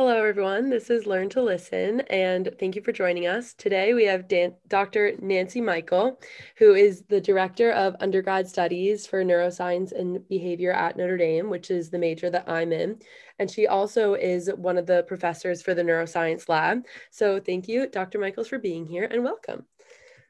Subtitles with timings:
[0.00, 0.70] Hello, everyone.
[0.70, 3.52] This is Learn to Listen, and thank you for joining us.
[3.52, 5.14] Today, we have Dan- Dr.
[5.20, 6.18] Nancy Michael,
[6.56, 11.70] who is the Director of Undergrad Studies for Neuroscience and Behavior at Notre Dame, which
[11.70, 12.98] is the major that I'm in.
[13.38, 16.86] And she also is one of the professors for the Neuroscience Lab.
[17.10, 18.18] So, thank you, Dr.
[18.18, 19.66] Michaels, for being here and welcome.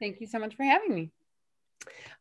[0.01, 1.11] Thank you so much for having me.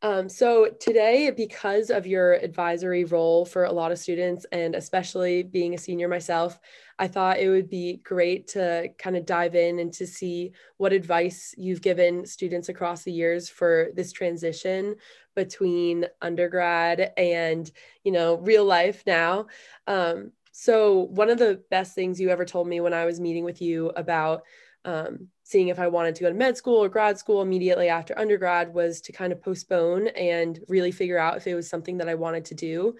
[0.02, 5.42] Um, so today, because of your advisory role for a lot of students, and especially
[5.42, 6.58] being a senior myself,
[6.98, 10.92] I thought it would be great to kind of dive in and to see what
[10.92, 14.96] advice you've given students across the years for this transition
[15.34, 17.70] between undergrad and
[18.04, 19.46] you know real life now.
[19.86, 23.44] Um, so one of the best things you ever told me when I was meeting
[23.44, 24.42] with you about
[24.84, 28.18] um, seeing if I wanted to go to med school or grad school immediately after
[28.18, 32.08] undergrad was to kind of postpone and really figure out if it was something that
[32.08, 32.94] I wanted to do.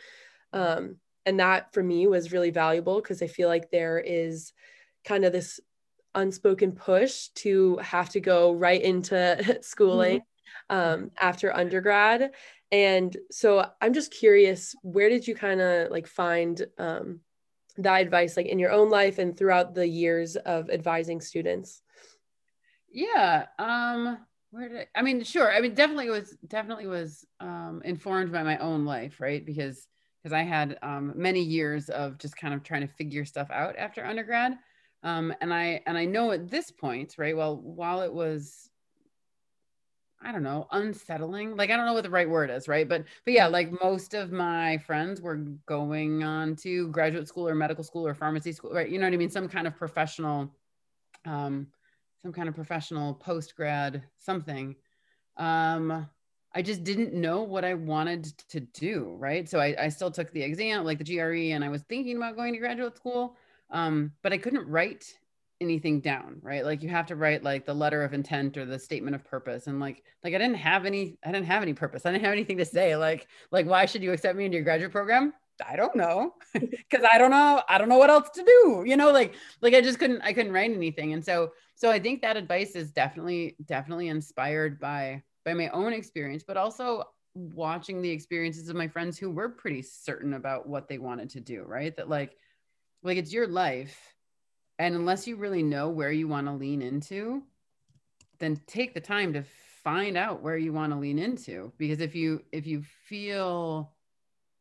[0.52, 4.52] Um, and that for me was really valuable because I feel like there is
[5.04, 5.60] kind of this
[6.14, 10.20] unspoken push to have to go right into schooling
[10.70, 10.76] mm-hmm.
[10.76, 12.32] um, after undergrad.
[12.72, 17.20] And so I'm just curious, where did you kind of like find um,
[17.82, 21.82] that advice like in your own life and throughout the years of advising students?
[22.92, 24.18] Yeah um
[24.50, 28.42] where did I, I mean sure i mean definitely was definitely was um informed by
[28.42, 29.44] my own life right?
[29.44, 29.86] Because
[30.22, 33.76] because i had um many years of just kind of trying to figure stuff out
[33.76, 34.58] after undergrad.
[35.02, 38.68] Um and i and i know at this point right well while it was
[40.22, 41.56] I don't know, unsettling.
[41.56, 42.86] Like I don't know what the right word is, right?
[42.88, 47.54] But but yeah, like most of my friends were going on to graduate school or
[47.54, 48.88] medical school or pharmacy school, right?
[48.88, 49.30] You know what I mean?
[49.30, 50.54] Some kind of professional,
[51.24, 51.68] um,
[52.22, 54.76] some kind of professional post grad something.
[55.38, 56.06] Um,
[56.54, 59.48] I just didn't know what I wanted to do, right?
[59.48, 62.36] So I, I still took the exam, like the GRE, and I was thinking about
[62.36, 63.36] going to graduate school,
[63.70, 65.16] um, but I couldn't write
[65.60, 66.64] anything down right?
[66.64, 69.66] Like you have to write like the letter of intent or the statement of purpose
[69.66, 72.06] and like like i didn't have any i didn't have any purpose.
[72.06, 74.64] I didn't have anything to say like like why should you accept me into your
[74.64, 75.32] graduate program?
[75.68, 78.96] I don't know because i don't know i don't know what else to do you
[78.96, 82.22] know like like i just couldn't i couldn't write anything and so so i think
[82.22, 87.04] that advice is definitely definitely inspired by by my own experience but also
[87.34, 91.40] watching the experiences of my friends who were pretty certain about what they wanted to
[91.40, 91.96] do right?
[91.96, 92.36] That like
[93.02, 93.98] like it's your life
[94.80, 97.42] and unless you really know where you want to lean into,
[98.38, 99.44] then take the time to
[99.84, 103.92] find out where you want to lean into because if you if you feel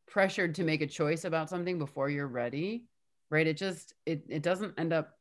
[0.07, 2.85] pressured to make a choice about something before you're ready,
[3.29, 3.47] right?
[3.47, 5.17] It just it it doesn't end up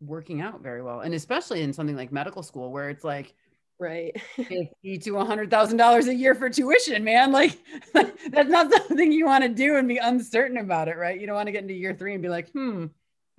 [0.00, 1.00] working out very well.
[1.00, 3.34] And especially in something like medical school where it's like
[3.78, 7.30] right fifty to a hundred thousand dollars a year for tuition, man.
[7.30, 7.60] Like
[7.94, 11.20] that's not something you want to do and be uncertain about it, right?
[11.20, 12.86] You don't want to get into year three and be like, hmm,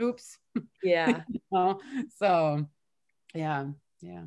[0.02, 0.38] oops.
[0.84, 1.22] Yeah.
[1.30, 1.80] you know?
[2.18, 2.68] So,
[3.34, 3.68] yeah,
[4.02, 4.24] yeah.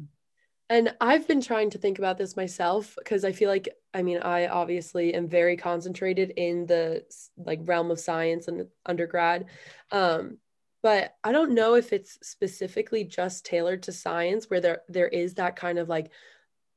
[0.69, 4.19] And I've been trying to think about this myself because I feel like I mean
[4.19, 7.05] I obviously am very concentrated in the
[7.37, 9.47] like realm of science and undergrad.
[9.93, 10.39] Um,
[10.83, 15.35] but I don't know if it's specifically just tailored to science where there there is
[15.35, 16.11] that kind of like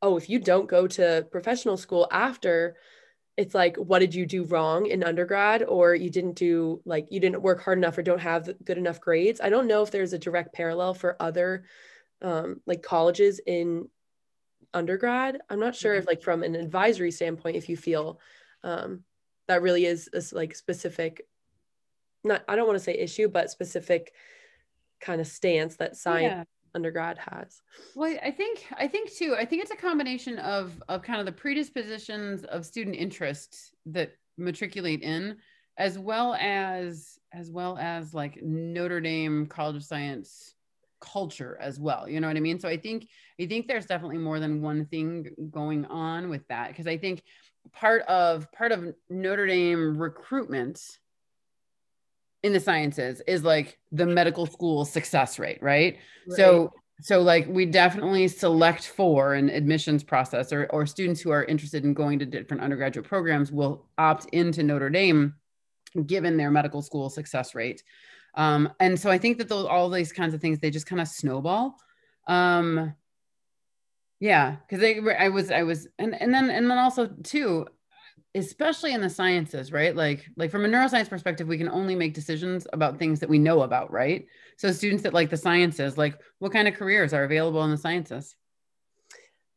[0.02, 2.76] oh if you don't go to professional school after
[3.40, 5.64] it's like what did you do wrong in undergrad?
[5.64, 9.00] Or you didn't do like you didn't work hard enough or don't have good enough
[9.00, 9.40] grades?
[9.42, 11.64] I don't know if there's a direct parallel for other
[12.22, 13.88] um, like colleges in
[14.74, 15.40] undergrad.
[15.50, 16.10] I'm not sure if mm-hmm.
[16.10, 18.20] like from an advisory standpoint if you feel
[18.64, 19.04] um,
[19.48, 21.26] that really is a like specific
[22.24, 24.14] not i don't want to say issue but specific
[25.00, 26.44] kind of stance that science yeah
[26.76, 27.62] undergrad has.
[27.96, 31.26] Well i think i think too i think it's a combination of of kind of
[31.26, 35.38] the predispositions of student interest that matriculate in
[35.78, 40.56] as well as as well as like notre dame college of science
[41.02, 42.60] culture as well you know what i mean?
[42.60, 43.08] So i think
[43.40, 47.24] i think there's definitely more than one thing going on with that because i think
[47.72, 51.00] part of part of notre dame recruitment
[52.44, 55.98] in the sciences is like the medical school success rate, right?
[56.28, 56.38] right?
[56.38, 61.44] So so like we definitely select for an admissions process or or students who are
[61.46, 65.36] interested in going to different undergraduate programs will opt into Notre Dame
[66.06, 67.84] given their medical school success rate.
[68.36, 71.02] Um, and so I think that those all these kinds of things they just kind
[71.02, 71.76] of snowball.
[72.28, 72.94] Um,
[74.20, 77.66] yeah, because they I was I was and and then and then also too
[78.36, 79.96] especially in the sciences right?
[79.96, 83.40] Like like from a neuroscience perspective we can only make decisions about things that we
[83.40, 84.26] know about right?
[84.58, 87.78] So students that like the sciences like what kind of careers are available in the
[87.78, 88.36] sciences?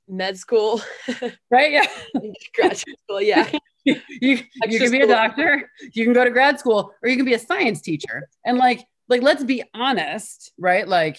[0.08, 0.80] Med school.
[1.50, 1.86] Right yeah.
[2.54, 3.50] Graduate school yeah.
[3.84, 4.38] You, you,
[4.68, 7.34] you can be a doctor you can go to grad school or you can be
[7.34, 8.28] a science teacher.
[8.46, 10.86] And like like let's be honest, right?
[10.86, 11.18] Like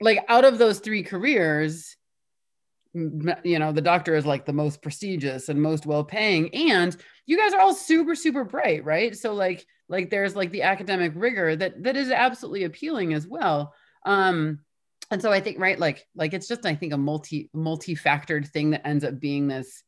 [0.00, 1.96] like out of those three careers,
[2.92, 6.96] you know, the doctor is like the most prestigious and most well paying and
[7.26, 9.16] you guys are all super super bright, right?
[9.16, 13.74] So like like there's like the academic rigor that that is absolutely appealing as well.
[14.04, 14.60] Um
[15.10, 18.70] and so I think right like like it's just I think a multi multi-factored thing
[18.70, 19.82] that ends up being this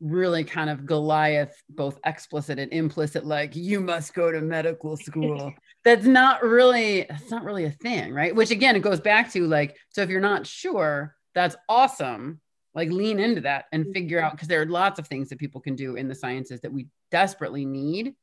[0.00, 5.52] really kind of Goliath, both explicit and implicit, like you must go to medical school.
[5.84, 8.34] That's not really, that's not really a thing, right?
[8.34, 12.40] Which again, it goes back to like, so if you're not sure, that's awesome.
[12.78, 15.60] Like lean into that and figure out because there are lots of things that people
[15.60, 18.14] can do in the sciences that we desperately need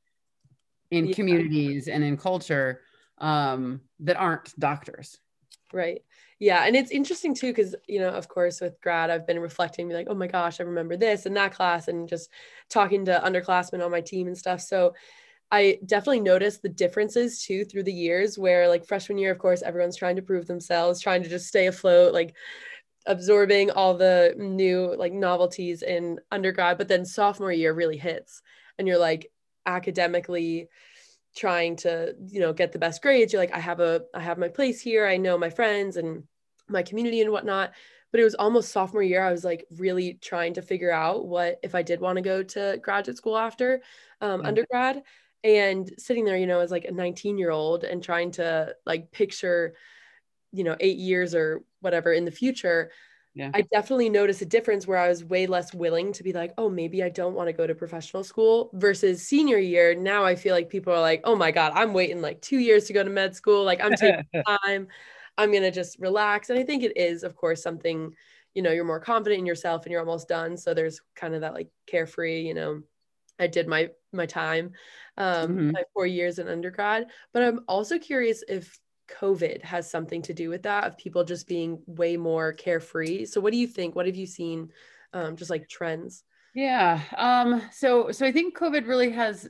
[0.92, 1.14] in yeah.
[1.14, 2.80] communities and in culture
[3.18, 5.20] um, that aren't doctors.
[5.74, 6.04] Right.
[6.40, 6.64] Yeah.
[6.66, 9.94] And it's interesting too, because, you know, of course, with grad, I've been reflecting, be
[9.94, 12.30] like, oh my gosh, I remember this and that class, and just
[12.70, 14.62] talking to underclassmen on my team and stuff.
[14.62, 14.94] So
[15.52, 19.64] I definitely noticed the differences too through the years where, like, freshman year, of course,
[19.64, 22.36] everyone's trying to prove themselves, trying to just stay afloat, like,
[23.08, 28.42] absorbing all the new like novelties in undergrad but then sophomore year really hits
[28.78, 29.32] and you're like
[29.66, 30.70] academically
[31.36, 33.34] trying to you know get the best grades.
[33.34, 35.06] You're like i have a i have my place here.
[35.06, 36.24] I know my friends and
[36.68, 37.74] my community and whatnot.
[38.12, 41.60] But it was almost sophomore year i was like really trying to figure out what
[41.64, 43.82] if i did want to go to graduate school after
[44.22, 44.48] um, mm-hmm.
[44.48, 45.04] undergrad.
[45.44, 49.12] And sitting there you know as like a 19 year old and trying to like
[49.12, 49.76] picture
[50.54, 52.92] you know eight years or whatever in the future
[53.36, 53.52] yeah.
[53.54, 56.70] I definitely noticed a difference where I was way less willing to be like, oh,
[56.70, 59.94] maybe I don't want to go to professional school versus senior year.
[59.94, 62.86] Now I feel like people are like, oh my God, I'm waiting like two years
[62.86, 63.66] to go to med school.
[63.66, 64.88] Like I'm taking time.
[65.38, 66.50] I'm going to just relax.
[66.50, 68.16] And I think it is, of course, something,
[68.54, 70.56] you know, you're more confident in yourself and you're almost done.
[70.56, 72.84] So there's kind of that like carefree, you know,
[73.38, 74.72] I did my my time,
[75.18, 75.72] um, mm-hmm.
[75.72, 77.08] my four years in undergrad.
[77.34, 81.48] But I'm also curious if COVID has something to do with that of people just
[81.48, 83.26] being way more carefree.
[83.26, 83.96] So what do you think?
[83.96, 84.72] What have you seen
[85.14, 86.24] um, just like trends?
[86.54, 87.02] Yeah.
[87.18, 89.50] Um, so so I think COVID really has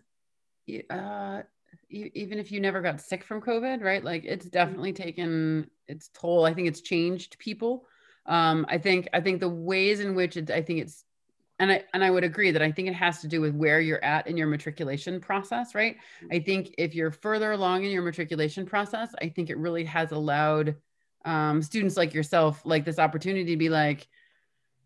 [0.90, 1.42] uh,
[1.90, 4.04] even if you never got sick from COVID, right?
[4.04, 6.46] Like it's definitely taken its toll.
[6.46, 7.86] I think it's changed people.
[8.26, 11.05] Um, I think I think the ways in which it, I think it's
[11.60, 13.80] and I and I would agree that I think it has to do with where
[13.80, 15.96] you're at in your matriculation process, right?
[16.32, 20.12] I think if you're further along in your matriculation process, I think it really has
[20.12, 20.76] allowed
[21.24, 24.08] um, students like yourself like this opportunity to be like,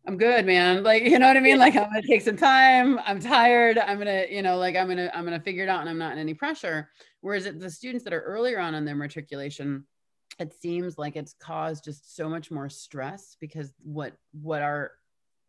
[0.05, 0.83] I'm good, man.
[0.89, 1.57] Like, you know what I mean?
[1.57, 2.99] Like, I'm gonna take some time.
[3.05, 3.77] I'm tired.
[3.77, 6.13] I'm gonna, you know, like I'm gonna, I'm gonna figure it out, and I'm not
[6.13, 6.89] in any pressure.
[7.21, 9.85] Whereas it, the students that are earlier on in their matriculation,
[10.39, 14.93] it seems like it's caused just so much more stress because what what our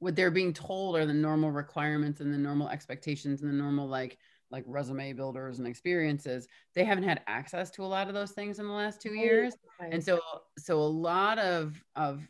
[0.01, 3.87] what they're being told are the normal requirements and the normal expectations and the normal
[3.87, 4.19] like
[4.51, 8.59] like resume builders and experiences they haven't had access to a lot of those things
[8.59, 9.55] in the last two years.
[9.93, 10.19] and so
[10.59, 12.27] so a lot of of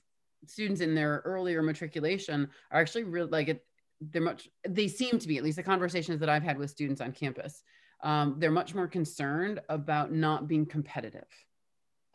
[0.46, 3.64] students in their earlier matriculation are actually really like it
[4.00, 7.00] they're much they seem to be at least the conversations that i've had with students
[7.00, 7.62] on campus
[8.02, 11.28] um, they're much more concerned about not being competitive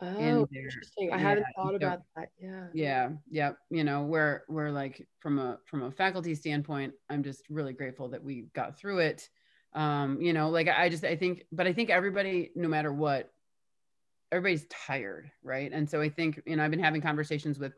[0.01, 1.11] Oh, interesting.
[1.11, 2.29] I yeah, hadn't thought so, about that.
[2.37, 2.67] Yeah.
[2.73, 3.09] Yeah.
[3.29, 3.51] Yeah.
[3.69, 8.09] You know, where we're like from a from a faculty standpoint, I'm just really grateful
[8.09, 9.29] that we got through it.
[9.73, 13.31] Um, you know, like I just I think, but I think everybody, no matter what,
[14.31, 15.71] everybody's tired, right?
[15.71, 17.73] And so I think, you know, I've been having conversations with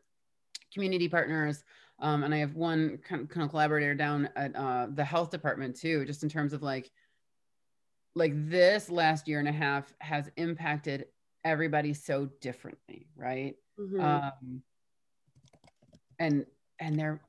[0.74, 1.64] community partners.
[2.00, 5.32] Um, and I have one kind of, kind of collaborator down at uh, the health
[5.32, 6.90] department too, just in terms of like,
[8.16, 11.06] like this last year and a half has impacted
[11.48, 13.56] everybody so differently, right?
[13.80, 14.02] Mm-hmm.
[14.02, 14.62] Um,
[16.20, 16.46] and
[16.80, 17.22] and they're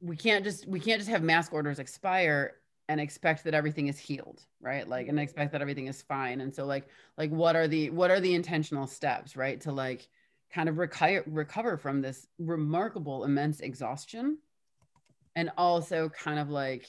[0.00, 2.54] we can't just we can't just have mask orders expire
[2.88, 6.54] and expect that everything is healed right like and expect that everything is fine and
[6.54, 10.08] so like like what are the what are the intentional steps right to like
[10.52, 14.36] kind of recover recover from this remarkable immense exhaustion
[15.36, 16.86] and also kind of like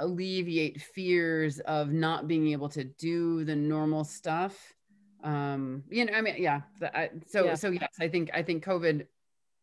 [0.00, 4.74] alleviate fears of not being able to do the normal stuff.
[5.22, 7.54] Um you know i mean yeah I, so yeah.
[7.54, 9.06] so yes i think i think covid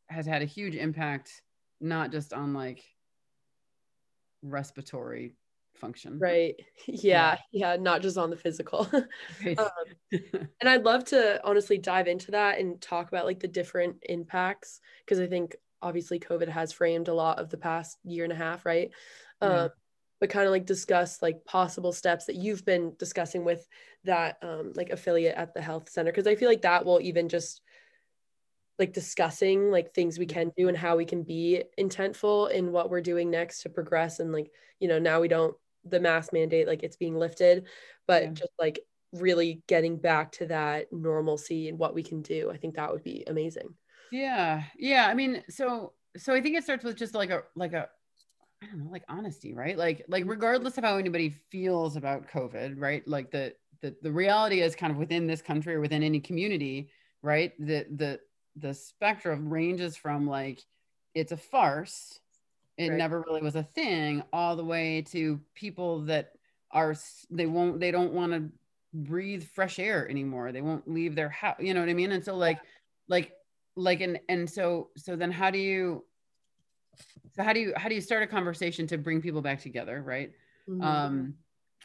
[0.09, 1.43] has had a huge impact
[1.79, 2.83] not just on like
[4.41, 5.35] respiratory
[5.75, 6.19] function.
[6.19, 6.55] Right.
[6.87, 8.87] Yeah yeah, yeah not just on the physical.
[9.45, 9.59] Right.
[9.59, 9.69] um,
[10.59, 14.81] and i'd love to honestly dive into that and talk about like the different impacts
[15.05, 18.35] because i think obviously covid has framed a lot of the past year and a
[18.35, 18.91] half right?
[19.41, 19.69] Um,
[20.21, 23.67] but kind of like discuss like possible steps that you've been discussing with
[24.05, 27.27] that um, like affiliate at the health center because i feel like that will even
[27.27, 27.61] just
[28.79, 32.89] like discussing like things we can do and how we can be intentful in what
[32.89, 34.49] we're doing next to progress and like
[34.79, 37.67] you know now we don't the mask mandate like it's being lifted
[38.07, 38.29] but yeah.
[38.29, 38.79] just like
[39.13, 42.49] really getting back to that normalcy and what we can do.
[42.51, 43.75] I think that would be amazing.
[44.11, 44.63] Yeah.
[44.77, 45.07] Yeah.
[45.07, 47.89] I mean, so so I think it starts with just like a like a
[48.61, 49.77] I don't know, like honesty, right?
[49.77, 50.31] Like like mm-hmm.
[50.31, 53.07] regardless of how anybody feels about COVID, right?
[53.07, 56.89] Like the the the reality is kind of within this country or within any community,
[57.21, 57.53] right?
[57.59, 58.19] The the
[58.55, 60.63] the spectrum ranges from like
[61.15, 62.19] it's a farce,
[62.77, 62.97] it right.
[62.97, 66.33] never really was a thing, all the way to people that
[66.71, 66.95] are
[67.29, 68.49] they won't they don't want to
[68.93, 70.51] breathe fresh air anymore.
[70.51, 72.11] They won't leave their house, you know what I mean?
[72.11, 72.59] And so like
[73.07, 73.31] like
[73.75, 76.03] like and and so so then how do you
[77.33, 80.01] so how do you how do you start a conversation to bring people back together
[80.01, 80.31] right
[80.69, 80.81] mm-hmm.
[80.81, 81.33] um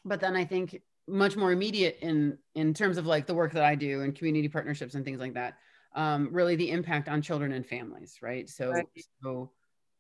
[0.05, 3.65] but then i think much more immediate in in terms of like the work that
[3.65, 5.59] i do and community partnerships and things like that
[5.95, 8.87] um really the impact on children and families right so right.
[9.23, 9.51] so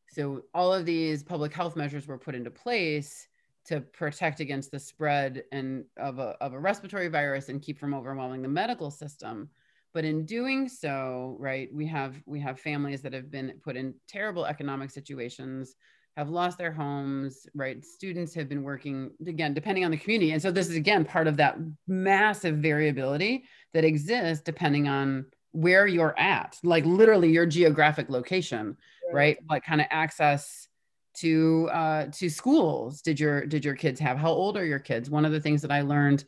[0.08, 3.28] so all of these public health measures were put into place
[3.66, 7.94] to protect against the spread and of a, of a respiratory virus and keep from
[7.94, 9.50] overwhelming the medical system
[9.96, 13.94] but in doing so right we have we have families that have been put in
[14.06, 15.74] terrible economic situations
[16.18, 17.82] have lost their homes right?
[17.82, 20.32] Students have been working again depending on the community.
[20.32, 25.86] And so this is again part of that massive variability that exists depending on where
[25.86, 28.76] you're at like literally your geographic location
[29.06, 29.38] right, right?
[29.46, 30.68] what kind of access
[31.14, 34.18] to uh, to schools did your did your kids have?
[34.18, 35.08] How old are your kids?
[35.08, 36.22] One of the things that i learned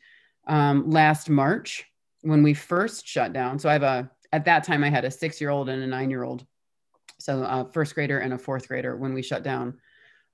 [0.47, 1.85] um, last march
[2.23, 3.59] when we first shut down.
[3.59, 5.87] So I have a, at that time, I had a six year old and a
[5.87, 6.45] nine year old.
[7.19, 9.79] So a first grader and a fourth grader when we shut down.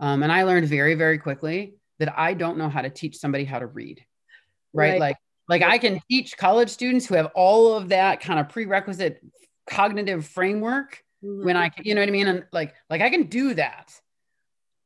[0.00, 3.44] Um, and I learned very, very quickly that I don't know how to teach somebody
[3.44, 4.04] how to read.
[4.72, 4.92] Right.
[4.92, 5.00] right.
[5.00, 5.16] Like,
[5.48, 9.22] like I can teach college students who have all of that kind of prerequisite
[9.70, 11.44] cognitive framework mm-hmm.
[11.44, 12.26] when I can, you know what I mean?
[12.26, 13.94] And like, like I can do that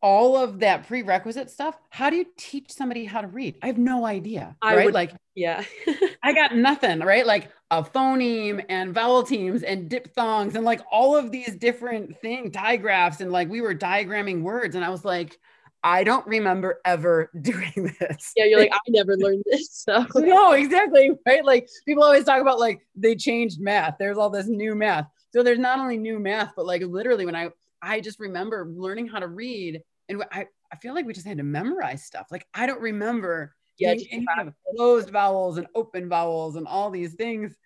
[0.00, 3.57] all of that prerequisite stuff how do you teach somebody how to read?
[3.62, 4.85] I have no idea I right?
[4.87, 5.64] would, like yeah.
[6.23, 7.26] I got nothing right?
[7.26, 12.50] Like a phoneme and vowel teams and diphthongs and like all of these different thing
[12.50, 15.38] digraphs and like we were diagramming words and i was like
[15.85, 18.33] i don't remember ever doing this.
[18.37, 20.07] Yeah you're like i never learned this so.
[20.14, 21.45] No exactly right?
[21.45, 25.07] Like people always talk about like they changed math there's all this new math.
[25.31, 27.50] So there's not only new math but like literally when i
[27.83, 31.38] I just remember learning how to read, and I, I feel like we just had
[31.38, 32.29] to memorize stuff.
[32.31, 37.15] Like I don't remember yeah, any of closed vowels and open vowels and all these
[37.15, 37.57] things.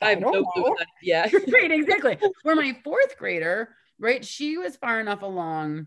[0.00, 0.74] I have no clue.
[1.02, 2.18] Yeah, right, exactly.
[2.42, 5.86] For my fourth grader, right, she was far enough along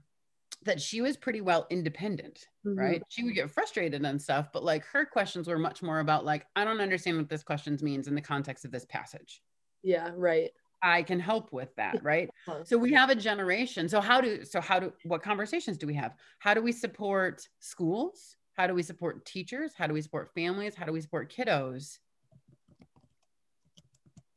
[0.63, 2.77] that she was pretty well independent, mm-hmm.
[2.77, 3.03] right?
[3.09, 6.45] She would get frustrated and stuff, but like her questions were much more about like,
[6.55, 9.41] I don't understand what this questions means in the context of this passage.
[9.83, 10.51] Yeah, right.
[10.85, 12.29] I can help with that, right?
[12.63, 13.89] so we have a generation.
[13.89, 16.13] So how do so how do what conversations do we have?
[16.37, 18.37] How do we support schools?
[18.53, 19.73] How do we support teachers?
[19.75, 20.75] How do we support families?
[20.75, 21.97] How do we support kiddos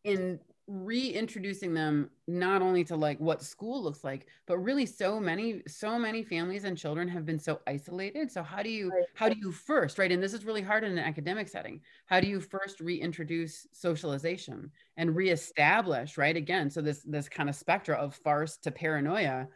[0.04, 5.62] in reintroducing them not only to like what school looks like but really so many
[5.66, 8.30] so many families and children have been so isolated.
[8.30, 10.92] So how do you how do you first right and this is really hard in
[10.92, 17.02] an academic setting how do you first reintroduce socialization and reestablish right again so this
[17.02, 19.48] this kind of spectra of farce to paranoia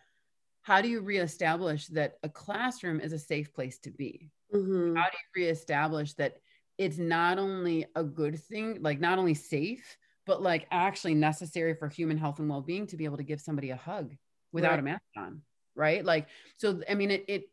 [0.62, 4.30] how do you reestablish that a classroom is a safe place to be?
[4.54, 4.96] Mm-hmm.
[4.96, 6.36] how do you reestablish that
[6.78, 11.88] it's not only a good thing like not only safe but like actually necessary for
[11.88, 14.14] human health and well-being to be able to give somebody a hug
[14.52, 14.80] without right.
[14.80, 15.42] a mask on
[15.74, 16.04] right?
[16.04, 17.48] Like so i mean it, it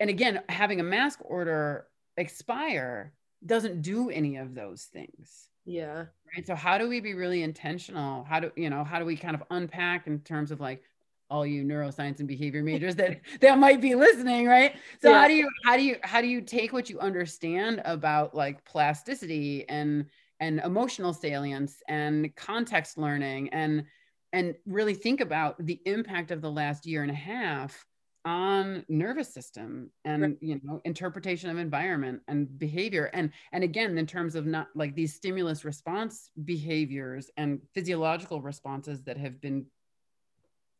[0.00, 1.86] and again having a mask order
[2.16, 3.12] expire
[3.44, 5.48] doesn't do any of those things.
[5.64, 6.06] Yeah.
[6.34, 6.46] Right?
[6.46, 8.24] So how do we be really intentional?
[8.24, 10.82] How do you know how do we kind of unpack in terms of like
[11.28, 14.76] all you neuroscience and behavior majors that that might be listening right?
[15.02, 15.20] So yeah.
[15.20, 18.64] how do you how do you how do you take what you understand about like
[18.64, 20.06] plasticity and
[20.40, 23.84] and emotional salience and context learning and
[24.32, 27.86] and really think about the impact of the last year and a half
[28.26, 30.36] on nervous system and right.
[30.40, 33.08] you know interpretation of environment and behavior.
[33.12, 39.02] And and again in terms of not like these stimulus response behaviors and physiological responses
[39.04, 39.66] that have been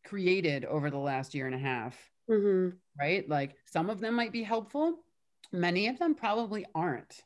[0.05, 1.97] created over the last year and a half
[2.31, 2.77] mm-hmm.
[3.01, 3.29] right?
[3.29, 4.99] Like some of them might be helpful.
[5.53, 7.23] Many of them probably aren't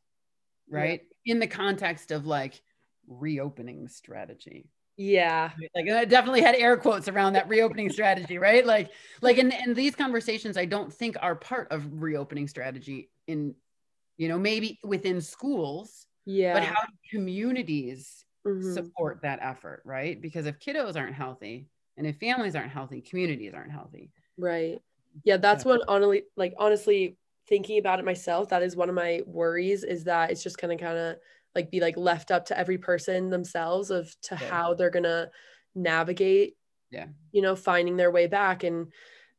[0.68, 2.62] right in the context of like
[3.06, 4.70] reopening strategy.
[4.96, 5.50] Yeah.
[5.74, 8.66] Like i definitely had air quotes around that reopening strategy right?
[8.66, 8.90] Like
[9.22, 13.54] like in, in these conversations i don't think are part of reopening strategy in
[14.18, 16.52] you know maybe within schools yeah.
[16.52, 18.72] but how communities mm-hmm.
[18.74, 20.20] support that effort right?
[20.20, 24.10] Because if kiddos aren't healthy and if families aren't healthy communities aren't healthy.
[24.36, 24.80] Right.
[25.24, 27.16] Yeah that's what honestly like honestly
[27.49, 30.76] thinking about it myself that is one of my worries is that it's just gonna
[30.76, 31.16] kind of
[31.54, 34.49] like be like left up to every person themselves of to yeah.
[34.49, 35.28] how they're gonna
[35.75, 36.56] navigate
[36.90, 38.92] yeah you know finding their way back and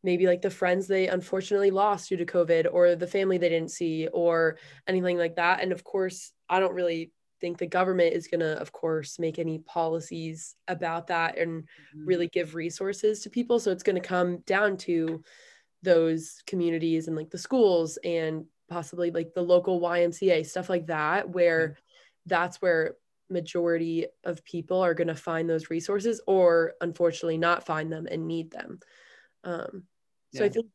[0.03, 3.71] maybe like the friends they unfortunately lost due to covid or the family they didn't
[3.71, 8.27] see or anything like that and of course i don't really think the government is
[8.27, 12.05] going to of course make any policies about that and mm-hmm.
[12.05, 15.21] really give resources to people so it's going to come down to
[15.83, 21.29] those communities and like the schools and possibly like the local YMCA stuff like that
[21.29, 21.79] where mm-hmm.
[22.27, 22.95] that's where
[23.29, 28.27] majority of people are going to find those resources or unfortunately not find them and
[28.27, 28.79] need them
[29.43, 29.83] um,
[30.33, 30.45] so yeah.
[30.45, 30.65] i think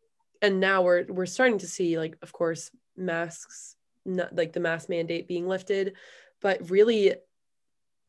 [0.42, 4.88] and now we're we're starting to see like of course masks not like the mask
[4.88, 5.94] mandate being lifted
[6.40, 7.14] but really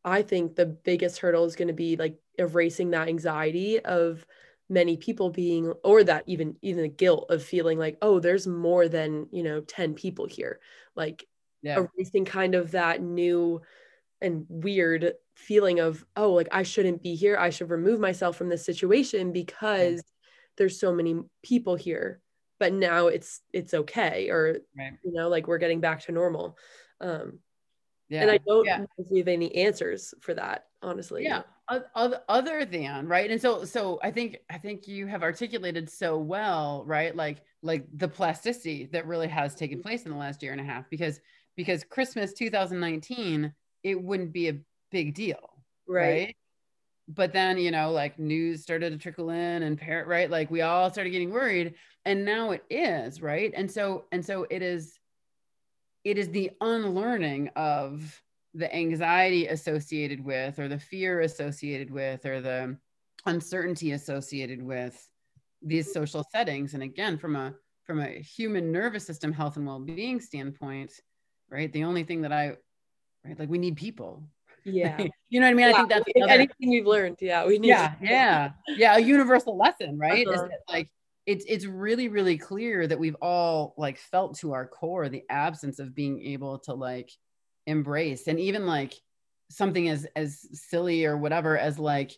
[0.04, 4.25] i think the biggest hurdle is going to be like erasing that anxiety of
[4.70, 8.88] many people being or that even even the guilt of feeling like oh there's more
[8.88, 10.60] than you know 10 people here
[10.96, 11.26] like
[11.62, 11.86] yeah.
[11.98, 13.62] erasing kind of that new
[14.22, 18.50] and weird feeling of oh like i shouldn't be here i should remove myself from
[18.50, 20.04] this situation because
[20.58, 22.20] there's so many people here
[22.60, 24.94] but now it's it's okay or right.
[25.04, 26.58] you know like we're getting back to normal
[27.00, 27.40] um
[28.10, 28.22] yeah.
[28.22, 28.80] and i don't yeah.
[28.80, 34.10] have any answers for that honestly yeah other, other than right and so so i
[34.10, 39.28] think i think you have articulated so well right like like the plasticity that really
[39.28, 41.20] has taken place in the last year and a half because
[41.56, 44.58] because christmas 2019 it wouldn't be a
[44.92, 45.50] big deal.
[45.88, 46.04] Right.
[46.04, 46.36] right?
[47.08, 50.30] But then, you know, like news started to trickle in and parent, right?
[50.30, 51.76] Like we all started getting worried.
[52.06, 53.54] And now it is, right?
[53.56, 55.00] And so, and so it is,
[56.04, 58.22] it is the unlearning of
[58.58, 62.78] the anxiety associated with, or the fear associated with, or the
[63.26, 65.08] uncertainty associated with
[65.62, 66.74] these social settings.
[66.74, 67.54] And again, from a
[67.86, 70.92] from a human nervous system health and well-being standpoint,
[71.50, 71.72] right?
[71.72, 72.58] The only thing that I
[73.24, 73.40] right?
[73.40, 74.24] Like we need people.
[74.66, 74.98] Yeah.
[75.30, 75.68] you know what I mean?
[75.68, 75.74] Yeah.
[75.74, 77.18] I think that's another, anything we've learned.
[77.22, 77.46] Yeah.
[77.46, 77.70] We need.
[77.70, 77.94] Yeah.
[78.02, 78.52] Yeah.
[78.67, 78.98] Yeah.
[78.98, 80.28] A universal lesson, right?
[80.28, 80.48] Uh-huh.
[80.48, 80.89] That, like
[81.26, 85.80] it's it's really really clear that we've all like felt to our core the absence
[85.80, 87.12] of being able to like
[87.67, 88.95] embrace and even like
[89.49, 92.12] something as as silly or whatever as like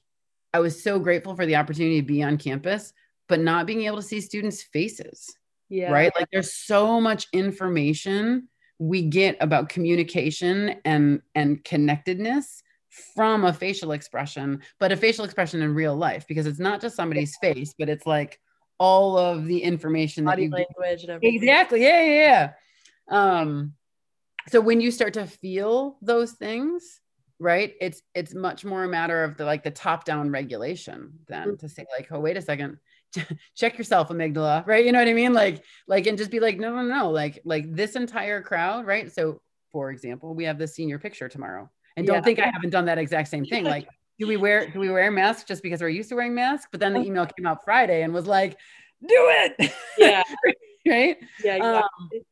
[0.54, 2.94] I was so grateful for the opportunity to be on campus,
[3.28, 5.32] but not being able to see students' faces.
[5.70, 5.92] Yeah.
[5.92, 6.12] Right.
[6.18, 8.48] Like there's so much information
[8.80, 12.64] we get about communication and and connectedness
[13.14, 16.96] from a facial expression but a facial expression in real life because it's not just
[16.96, 18.40] somebody's face but it's like
[18.80, 21.36] all of the information body that language and everything.
[21.36, 22.52] exactly yeah yeah
[23.10, 23.74] yeah um
[24.50, 27.02] so when you start to feel those things
[27.40, 31.50] right it's it's much more a matter of the like the top down regulation than
[31.50, 31.56] mm-hmm.
[31.56, 32.78] to say like oh wait a second.
[33.56, 34.86] Check yourself amygdala right?
[34.86, 35.34] You know what i mean?
[35.34, 37.10] Like like and just be like no no no.
[37.10, 39.12] Like like this entire crowd right?
[39.12, 41.70] So for example we have the senior picture tomorrow.
[41.96, 42.22] And don't yeah.
[42.22, 43.64] think i haven't done that exact same thing.
[43.64, 43.88] Like
[44.20, 46.68] do we wear do we wear masks just because we're used to wearing masks?
[46.72, 48.58] But then the email came out friday and was like
[49.02, 49.72] do it!
[49.98, 50.24] Yeah.
[50.88, 51.18] Right?
[51.44, 51.68] Yeah exactly.
[51.68, 52.24] Um,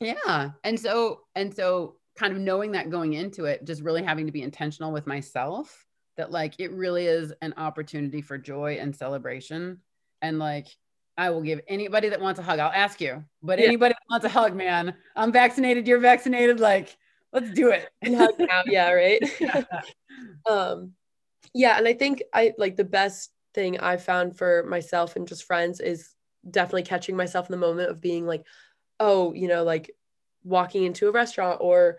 [0.00, 4.26] yeah and so and so kind of knowing that going into it just really having
[4.26, 8.94] to be intentional with myself that like it really is an opportunity for joy and
[8.94, 9.80] celebration
[10.22, 10.68] and like
[11.16, 12.58] I will give anybody that wants a hug.
[12.58, 13.66] I'll ask you, but yeah.
[13.66, 15.86] anybody that wants a hug, man, I'm vaccinated.
[15.86, 16.58] You're vaccinated.
[16.58, 16.96] Like,
[17.32, 17.88] let's do it.
[18.04, 18.62] hug now.
[18.66, 18.90] Yeah.
[18.90, 19.22] Right.
[20.50, 20.92] um,
[21.52, 21.78] yeah.
[21.78, 25.78] And I think I like the best thing I found for myself and just friends
[25.78, 26.10] is
[26.50, 28.44] definitely catching myself in the moment of being like,
[29.00, 29.90] oh, you know, like
[30.44, 31.98] walking into a restaurant or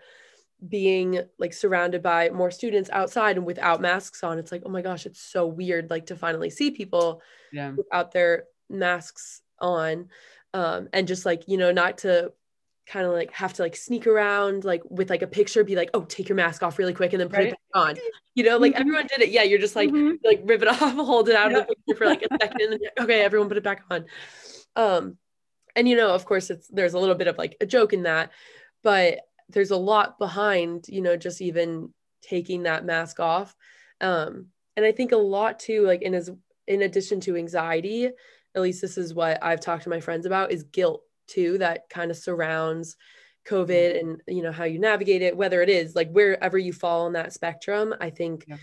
[0.66, 4.80] being like surrounded by more students outside and without masks on it's like oh my
[4.80, 7.20] gosh it's so weird like to finally see people
[7.52, 7.72] yeah.
[7.72, 10.08] without their masks on
[10.54, 12.32] um and just like you know not to
[12.86, 15.90] kind of like have to like sneak around like with like a picture be like
[15.92, 17.48] oh take your mask off really quick and then put right.
[17.48, 17.96] it back on
[18.34, 18.80] you know like mm-hmm.
[18.80, 20.14] everyone did it yeah you're just like mm-hmm.
[20.24, 21.58] like rip it off hold it out yeah.
[21.58, 24.06] of the picture for like a second and then okay everyone put it back on
[24.76, 25.18] um
[25.76, 28.02] and you know of course it's there's a little bit of like a joke in
[28.02, 28.32] that
[28.82, 33.54] but there's a lot behind you know just even taking that mask off
[34.00, 36.30] um and i think a lot too like in as
[36.66, 40.50] in addition to anxiety at least this is what i've talked to my friends about
[40.50, 42.96] is guilt too that kind of surrounds
[43.46, 44.08] covid mm-hmm.
[44.08, 47.12] and you know how you navigate it whether it is like wherever you fall on
[47.12, 48.56] that spectrum i think yeah.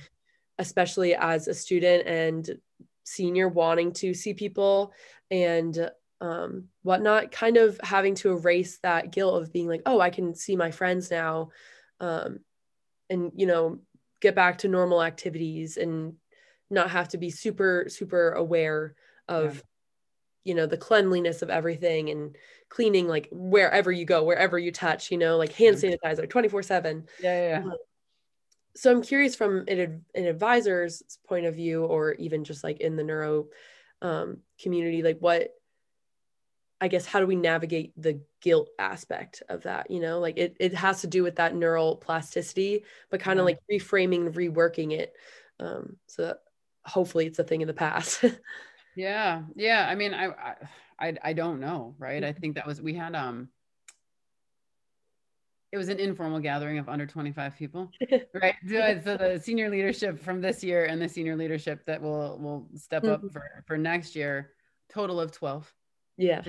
[0.59, 2.57] especially as a student and
[3.05, 4.91] senior wanting to see people
[5.31, 5.89] and
[6.23, 10.33] um, whatnot, kind of having to erase that guilt of being like, oh, I can
[10.33, 11.49] see my friends now,
[11.99, 12.39] um,
[13.09, 13.79] and you know,
[14.21, 16.13] get back to normal activities and
[16.69, 18.95] not have to be super super aware
[19.27, 19.61] of
[20.45, 22.35] you know the cleanliness of everything and
[22.69, 27.05] cleaning like wherever you go wherever you touch you know like hand sanitizer 24 7
[27.21, 27.71] yeah, yeah.
[28.75, 32.95] so i'm curious from an, an advisor's point of view or even just like in
[32.95, 33.45] the neuro
[34.01, 35.51] um, community like what
[36.83, 40.19] i guess how do we navigate the guilt aspect of that you know?
[40.19, 44.33] Like it, it has to do with that neural plasticity but kind of like reframing
[44.33, 45.13] reworking it
[45.59, 46.39] um, so that
[46.85, 48.25] hopefully it's a thing in the past.
[48.95, 50.55] Yeah yeah i mean I, I
[50.99, 52.23] i i don't know right?
[52.23, 52.39] I mm-hmm.
[52.39, 53.49] think that was we had um
[55.71, 57.89] it was an informal gathering of under 25 people
[58.35, 58.53] right?
[58.67, 62.67] So, so, the senior leadership from this year and the senior leadership that will will
[62.75, 63.29] step up mm-hmm.
[63.29, 64.51] for for next year
[64.93, 65.73] total of 12
[66.17, 66.41] yeah.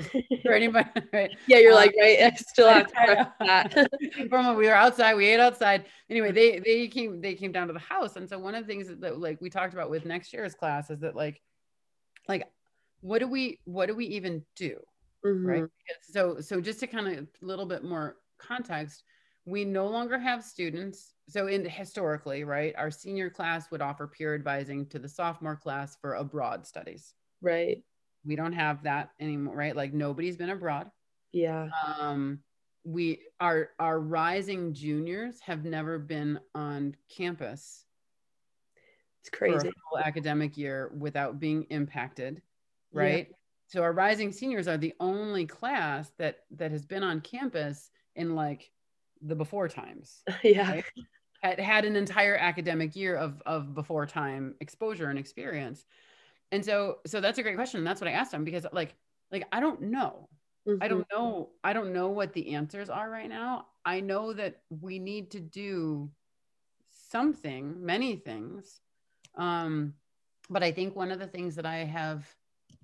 [0.43, 1.31] For anybody right?
[1.47, 3.89] Yeah you're um, like right i still have to that.
[4.19, 5.87] Informal we were outside we ate outside.
[6.11, 8.69] Anyway they they came they came down to the house and so one of the
[8.69, 11.41] things that, that like we talked about with next year's class is that like
[12.29, 12.47] like
[13.01, 14.79] what do we what do we even do
[15.25, 15.47] mm-hmm.
[15.47, 15.65] right
[16.03, 19.03] so so just to kind of a little bit more context
[19.47, 21.13] we no longer have students.
[21.29, 25.97] So in historically right our senior class would offer peer advising to the sophomore class
[26.01, 27.15] for abroad studies.
[27.41, 27.83] Right
[28.25, 29.77] we don't have that anymore right?
[29.77, 30.91] Like nobody's been abroad.
[31.33, 31.69] Yeah.
[31.99, 32.41] Um
[32.85, 37.85] we our our rising juniors have never been on campus
[39.21, 39.71] it's crazy.
[39.91, 42.43] for academic year without being impacted
[42.93, 43.29] right?
[43.31, 43.37] Yeah.
[43.69, 48.35] so our rising seniors are the only class that that has been on campus in
[48.35, 48.71] like
[49.23, 50.71] the before times yeah.
[50.71, 50.85] right?
[51.41, 55.87] had had an entire academic year of of before time exposure and experience
[56.55, 58.95] and so so that's a great question and that's what i asked them because like
[59.31, 60.29] like i don't know
[60.67, 60.83] mm-hmm.
[60.83, 64.63] i don't know i don't know what the answers are right now i know that
[64.81, 66.11] we need to do
[67.11, 68.81] something many things
[69.37, 69.95] um,
[70.51, 72.27] but I think one of the things that I have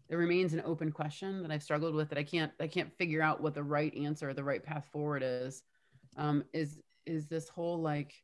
[0.09, 3.23] it remains an open question that I've struggled with that I can't I can't figure
[3.23, 5.63] out what the right answer or the right path forward is.
[6.17, 8.15] Um, is is this whole like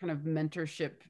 [0.00, 1.02] kind of mentorship,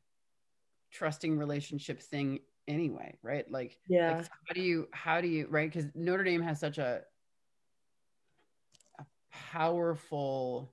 [0.91, 3.51] trusting relationship thing anyway, right?
[3.51, 5.71] Like, yeah, like how do you how do you right?
[5.71, 7.03] Because Notre Dame has such a,
[8.99, 10.73] a powerful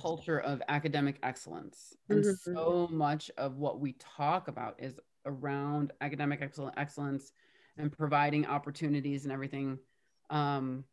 [0.00, 1.96] culture of academic excellence.
[2.08, 2.54] And mm-hmm.
[2.54, 6.40] so much of what we talk about is around academic
[6.76, 7.32] excellence
[7.76, 9.78] and providing opportunities and everything.
[10.30, 10.84] Um,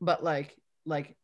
[0.00, 1.16] but like, like,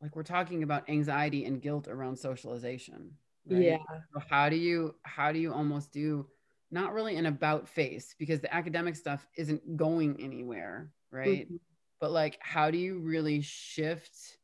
[0.00, 3.12] like we're talking about anxiety and guilt around socialization.
[3.48, 3.62] Right?
[3.62, 3.78] Yeah.
[4.14, 6.26] So how do you, how do you almost do
[6.72, 10.90] not really an about face because the academic stuff isn't going anywhere.
[11.10, 11.46] Right.
[11.46, 11.56] Mm-hmm.
[12.00, 14.38] But like, how do you really shift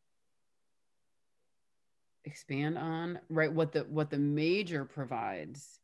[2.24, 5.80] expand on right what the what the major provides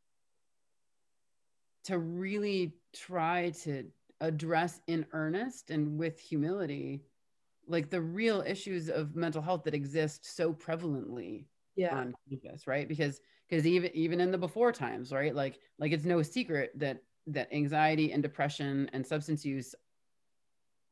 [1.83, 3.83] to really try to
[4.21, 7.01] address in earnest and with humility
[7.67, 11.45] like the real issues of mental health that exist so prevalently
[11.75, 11.95] yeah.
[11.95, 12.87] on campus right?
[12.87, 15.35] Because because even even in the before times right?
[15.35, 19.75] Like like it's no secret that that anxiety and depression and substance use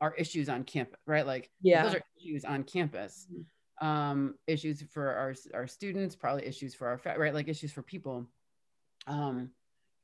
[0.02, 1.26] are issues on campus right?
[1.26, 3.28] Like yeah those are issues on campus.
[3.32, 3.41] Mm-hmm.
[3.82, 8.28] Um, issues for our our students, probably issues for our right, like issues for people,
[9.08, 9.50] um,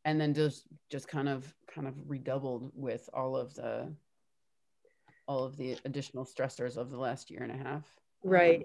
[0.04, 3.94] and then just just kind of kind of redoubled with all of the
[5.30, 7.86] all of the additional stressors of the last year and a half.
[8.24, 8.60] Right.
[8.60, 8.63] Um,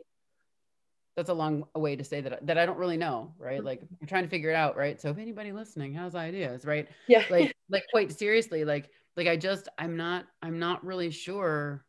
[1.16, 3.62] that's a long way to say that that I don't really know, right?
[3.62, 5.00] Like I'm trying to figure it out, right?
[5.00, 6.88] So if anybody listening has ideas, right?
[7.07, 7.24] Yeah.
[7.31, 11.85] Like like quite seriously, like like I just I'm not I'm not really sure.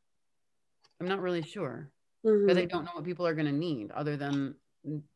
[1.01, 1.89] I'm not really sure
[2.25, 2.55] because mm-hmm.
[2.55, 4.55] they don't know what people are going to need other than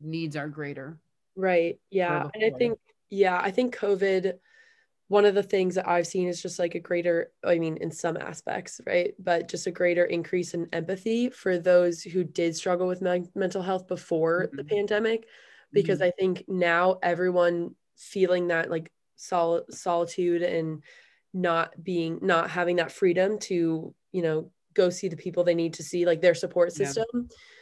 [0.00, 0.98] needs are greater
[1.36, 4.34] right yeah and i think yeah i think covid
[5.10, 7.90] one of the things that i've seen is just like a greater i mean in
[7.90, 12.86] some aspects right but just a greater increase in empathy for those who did struggle
[12.86, 14.56] with me- mental health before mm-hmm.
[14.56, 15.26] the pandemic
[15.72, 16.08] because mm-hmm.
[16.08, 20.82] i think now everyone feeling that like sol- solitude and
[21.34, 25.74] not being not having that freedom to you know go see the people they need
[25.74, 27.04] to see, like their support system.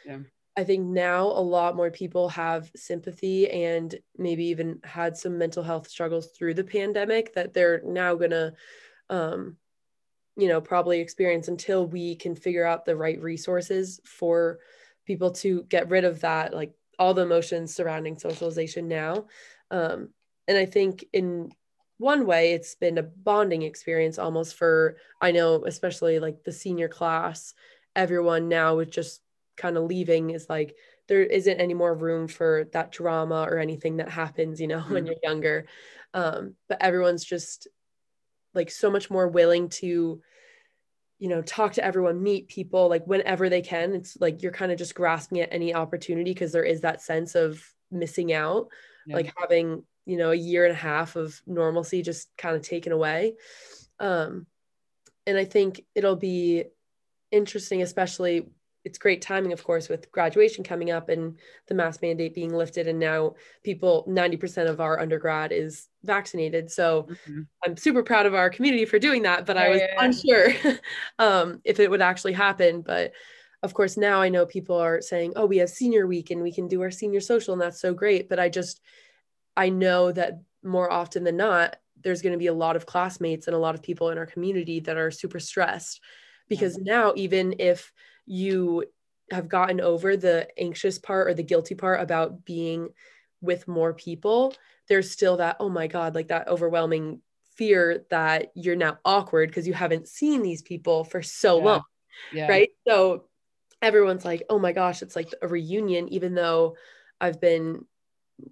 [0.07, 0.13] Yeah.
[0.13, 0.19] yeah.
[0.59, 5.63] I think now a lot more people have sympathy and maybe even had some mental
[5.63, 8.55] health struggles through the pandemic that they're now gonna,
[9.09, 9.57] um,
[10.37, 14.59] you know, probably experience until we can figure out the right resources for
[15.07, 19.27] people to get rid of that, like all the emotions surrounding socialization now.
[19.71, 20.09] Um,
[20.49, 21.53] and I think in
[21.99, 26.87] one way it's been a bonding experience almost for i know especially like the senior
[26.87, 27.55] class
[27.97, 29.21] everyone now with just
[29.59, 30.77] kind of leaving is like
[31.09, 34.93] there isn't any more room for that drama or anything that happens you know mm-hmm.
[34.95, 35.67] when you're younger
[36.15, 37.69] um, but everyone's just
[38.55, 40.23] like so much more willing to
[41.19, 44.73] you know talk to everyone meet people like whenever they can it's like you're kind
[44.73, 48.69] of just grasping at any opportunity because there is that sense of missing out
[49.07, 49.17] yeah.
[49.17, 52.93] like having you know a year and a half of normalcy just kind of taken
[52.93, 53.35] away
[53.99, 54.47] um
[55.27, 56.65] and i think it'll be
[57.31, 58.47] interesting especially
[58.89, 62.89] it's great timing of course with graduation coming up and the mask mandate being lifted
[62.89, 67.43] and now people 90% of our undergrad is vaccinated so mm-hmm.
[67.65, 70.79] i'm super proud of our community for doing that but yeah, i was yeah, unsure
[71.19, 73.13] um, if it would actually happen but
[73.63, 76.53] of course now i know people are saying oh we have senior week and we
[76.53, 78.81] can do our senior social and that's so great but i just
[79.55, 83.49] i know that more often than not there's going to be a lot of classmates
[83.49, 86.01] and a lot of people in our community that are super stressed
[86.49, 86.95] because yeah.
[86.95, 87.93] now even if
[88.29, 88.85] you
[89.31, 92.89] have gotten over the anxious part or the guilty part about being
[93.41, 94.55] with more people,
[94.89, 97.21] there's still that, oh my God, like that overwhelming
[97.57, 101.65] fear that you're now awkward because you haven't seen these people for so yeah.
[101.65, 101.83] long.
[102.33, 102.49] Yeah.
[102.49, 102.71] Right.
[102.87, 103.25] So
[103.83, 106.77] everyone's like, oh my gosh, it's like a reunion, even though
[107.21, 107.85] I've been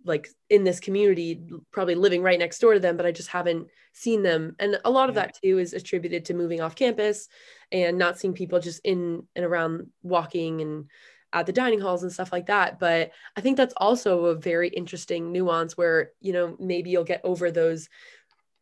[0.05, 3.68] like in this community, probably living right next door to them, but I just haven't
[3.92, 4.57] seen them.
[4.59, 7.29] And a lot of that too is attributed to moving off campus
[7.72, 10.87] and not seeing people just in and around walking and
[11.33, 12.79] at the dining halls and stuff like that.
[12.79, 17.20] But I think that's also a very interesting nuance where, you know, maybe you'll get
[17.25, 17.88] over those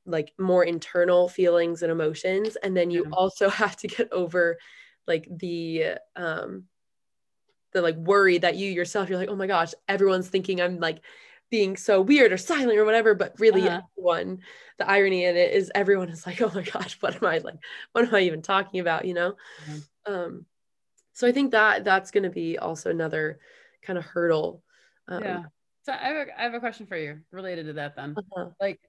[0.06, 2.56] like more internal feelings and emotions.
[2.56, 4.58] And then you also have to get over
[5.06, 6.64] like the um
[7.74, 11.00] the like worry that you yourself you're like oh my gosh everyone's thinking i'm like
[11.50, 13.82] being so weird or silent or whatever but really uh-huh.
[13.96, 14.38] everyone
[14.78, 17.58] the irony in it is everyone is like oh my gosh what am i like
[17.92, 19.34] what am i even talking about you know
[19.68, 20.12] mm-hmm.
[20.12, 20.46] um
[21.12, 23.38] so i think that that's going to be also another
[23.82, 24.62] kind of hurdle
[25.08, 25.42] um, yeah
[25.84, 28.50] so I have, a, I have a question for you related to that then uh-huh.
[28.60, 28.80] like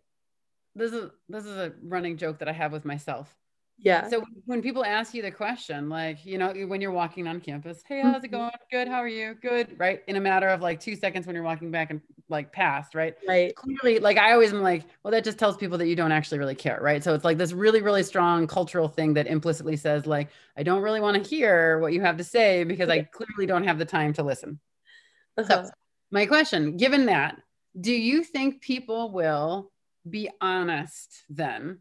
[0.76, 3.36] this is this is a running joke that i have with myself
[3.78, 4.08] yeah.
[4.08, 7.84] So when people ask you the question, like, you know, when you're walking on campus,
[7.88, 8.38] hey, how's it mm-hmm.
[8.38, 8.52] going?
[8.72, 8.88] Good.
[8.88, 9.36] How are you?
[9.36, 9.76] Good.
[9.78, 10.02] Right.
[10.08, 13.16] In a matter of like two seconds when you're walking back and like past, right?
[13.28, 13.56] Right.
[13.56, 16.40] Clearly, like I always am like, well, that just tells people that you don't actually
[16.40, 16.80] really care.
[16.82, 17.04] Right.
[17.04, 20.82] So it's like this really, really strong cultural thing that implicitly says, like, I don't
[20.82, 23.86] really want to hear what you have to say because I clearly don't have the
[23.86, 24.60] time to listen.
[25.38, 25.66] Uh-huh.
[25.66, 25.72] So
[26.12, 27.38] my question, given that,
[27.80, 29.72] do you think people will
[30.10, 31.80] be honest then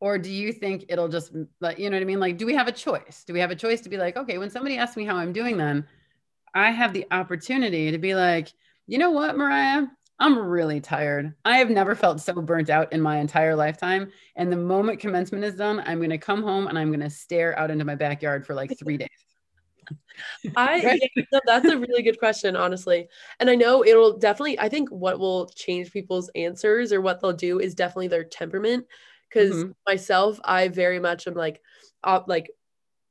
[0.00, 2.20] or do you think it'll just like you know what i mean?
[2.20, 3.24] Like do we have a choice?
[3.26, 5.32] Do we have a choice to be like okay when somebody asks me how i'm
[5.32, 5.86] doing then
[6.54, 8.52] i have the opportunity to be like
[8.86, 9.86] you know what mariah?
[10.20, 11.32] I'm really tired.
[11.44, 14.10] I have never felt so burnt out in my entire lifetime.
[14.34, 17.10] And the moment commencement is done i'm going to come home and i'm going to
[17.10, 19.08] stare out into my backyard for like three days.
[20.56, 21.10] I right?
[21.16, 23.08] yeah, no, that's a really good question, honestly.
[23.40, 27.32] And I know it'll definitely, I think what will change people's answers or what they'll
[27.32, 28.86] do is definitely their temperament
[29.28, 29.70] because mm-hmm.
[29.86, 31.60] myself i very much am like
[32.04, 32.50] op- like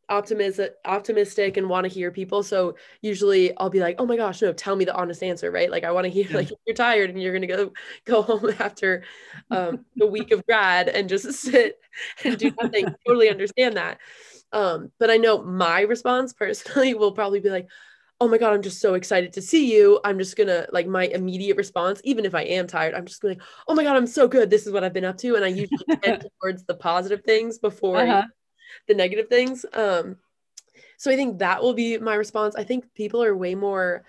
[0.10, 2.42] optimistic optimistic and want to hear people.
[2.42, 5.70] So usually i'll be like oh my gosh no tell me the honest answer right?
[5.70, 7.74] Like i want to hear like you're tired and you're gonna go
[8.06, 9.04] go home after
[9.52, 11.78] um the week of grad and just sit
[12.24, 12.88] and do nothing.
[13.08, 14.00] Totally understand that.
[14.54, 17.68] Um but i know my response personally will probably be like
[18.20, 20.00] oh my god i'm just so excited to see you.
[20.04, 23.36] I'm just gonna like my immediate response even if i am tired i'm just gonna
[23.36, 24.50] like oh my god i'm so good.
[24.50, 25.36] This is what i've been up to.
[25.36, 28.24] And i usually tend towards the positive things before uh-huh.
[28.88, 30.18] the negative things um
[30.98, 32.56] so i think that will be my response.
[32.56, 34.04] I think people are way more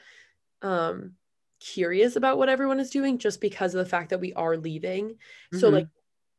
[0.62, 1.12] um
[1.60, 5.10] curious about what everyone is doing just because of the fact that we are leaving.
[5.10, 5.58] Mm-hmm.
[5.58, 5.88] so like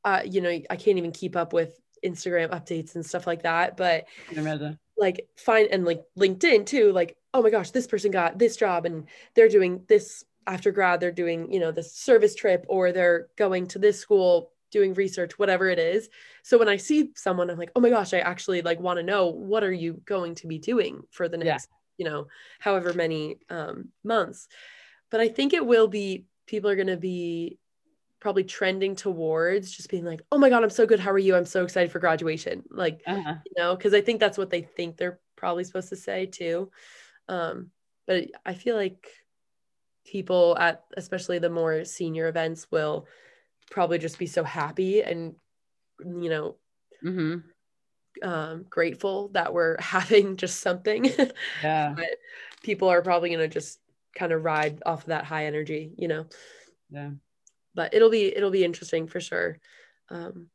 [0.05, 3.75] uh you know i can't even keep up with instagram updates and stuff like that
[3.75, 4.05] but
[4.97, 8.85] like find and like linkedin too like oh my gosh, this person got this job
[8.85, 13.27] and they're doing this after grad, they're doing, you know, this service trip or they're
[13.37, 16.09] going to this school doing research, whatever it is.
[16.43, 19.03] So when I see someone, I'm like, oh my gosh, I actually like want to
[19.03, 22.05] know what are you going to be doing for the next, yeah.
[22.05, 22.27] you know,
[22.59, 24.47] however many um, months.
[25.09, 27.59] But I think it will be people are going to be
[28.19, 30.99] probably trending towards just being like, oh my God, I'm so good.
[30.99, 31.35] How are you?
[31.35, 32.63] I'm so excited for graduation.
[32.69, 33.35] Like, uh-huh.
[33.45, 36.69] you know, because I think that's what they think they're probably supposed to say too.
[37.29, 37.71] Um,
[38.07, 39.07] but I feel like
[40.05, 43.07] people at especially the more senior events will
[43.69, 45.35] probably just be so happy and
[45.99, 46.55] you know
[47.03, 48.27] mm-hmm.
[48.27, 51.05] um, grateful that we're having just something.
[51.63, 51.93] Yeah.
[51.95, 52.17] but
[52.63, 53.79] people are probably gonna just
[54.15, 56.25] kind of ride off of that high energy, you know.
[56.89, 57.11] Yeah.
[57.75, 59.59] But it'll be it'll be interesting for sure.
[60.09, 60.47] Um,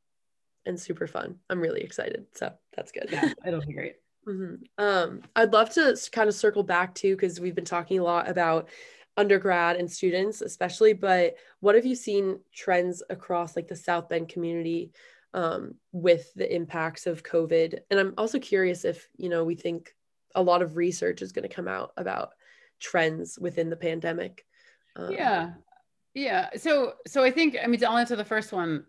[0.67, 1.37] and super fun.
[1.49, 2.27] I'm really excited.
[2.35, 3.09] So that's good.
[3.11, 3.97] Yeah, it'll be great.
[4.27, 4.55] Mm-hmm.
[4.79, 8.29] Um, I'd love to kind of circle back to because we've been talking a lot
[8.29, 8.69] about
[9.17, 10.93] undergrad and students, especially.
[10.93, 14.93] But what have you seen trends across like the South Bend community
[15.35, 17.81] um, with the impacts of COVID.
[17.91, 19.95] And I'm also curious if, you know, we think
[20.35, 22.31] a lot of research is going to come out about
[22.81, 24.47] trends within the pandemic.
[24.97, 25.51] Um, yeah.
[26.15, 26.51] Yeah.
[26.57, 28.85] So, so I think, I mean, I'll answer the first one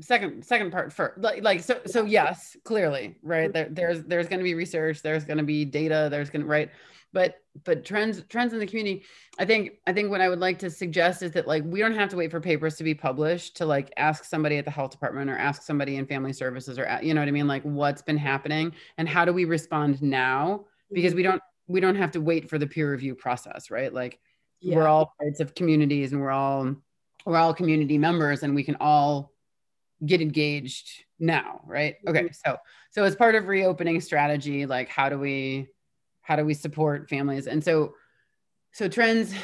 [0.00, 3.52] second second part first like, like so so yes clearly right?
[3.52, 6.48] There, there's there's going to be research there's going to be data there's going to
[6.48, 6.70] right?
[7.12, 9.04] But but trends trends in the community
[9.38, 11.94] i think i think what i would like to suggest is that like we don't
[11.94, 14.90] have to wait for papers to be published to like ask somebody at the health
[14.90, 17.46] department or ask somebody in family services or you know what i mean?
[17.46, 20.66] Like what's been happening and how do we respond now?
[20.92, 21.32] Because we mm-hmm.
[21.32, 23.92] don't we don't have to wait for the peer review process right?
[23.92, 24.18] Like
[24.60, 24.76] yeah.
[24.76, 26.74] we're all parts of communities and we're all
[27.26, 29.32] we're all community members and we can all
[30.04, 31.96] get engaged now right?
[32.06, 32.50] Okay mm-hmm.
[32.50, 32.56] so
[32.90, 35.68] so as part of reopening strategy like how do we
[36.22, 37.46] how do we support families?
[37.46, 37.94] And so
[38.72, 39.34] so trends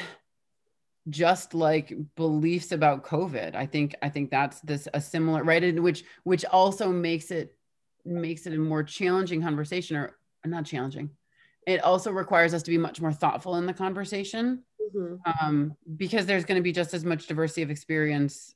[1.09, 5.63] just like beliefs about covid i think i think that's this a similar right?
[5.63, 7.55] In which which also makes it
[8.05, 11.09] makes it a more challenging conversation or not challenging.
[11.67, 14.63] It also requires us to be much more thoughtful in the conversation.
[14.95, 15.15] Mm-hmm.
[15.47, 18.53] um, because there's going to be just as much diversity of experience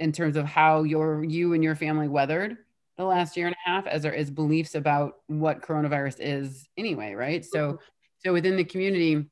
[0.00, 2.56] in terms of how your you and your family weathered
[2.96, 7.14] the last year and a half as there is beliefs about what coronavirus is anyway
[7.14, 7.44] right?
[7.44, 7.76] So mm-hmm.
[8.24, 9.26] so within the community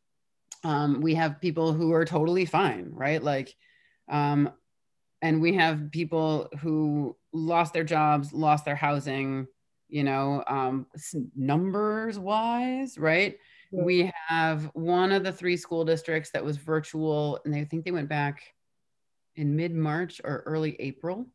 [0.64, 3.22] um, we have people who are totally fine right?
[3.22, 3.54] Like
[4.08, 4.50] um,
[5.22, 9.46] and we have people who lost their jobs lost their housing
[9.88, 10.86] you know um,
[11.36, 13.36] numbers wise right?
[13.72, 17.90] We have one of the three school districts that was virtual and they think they
[17.90, 18.42] went back
[19.36, 21.26] in mid March or early April,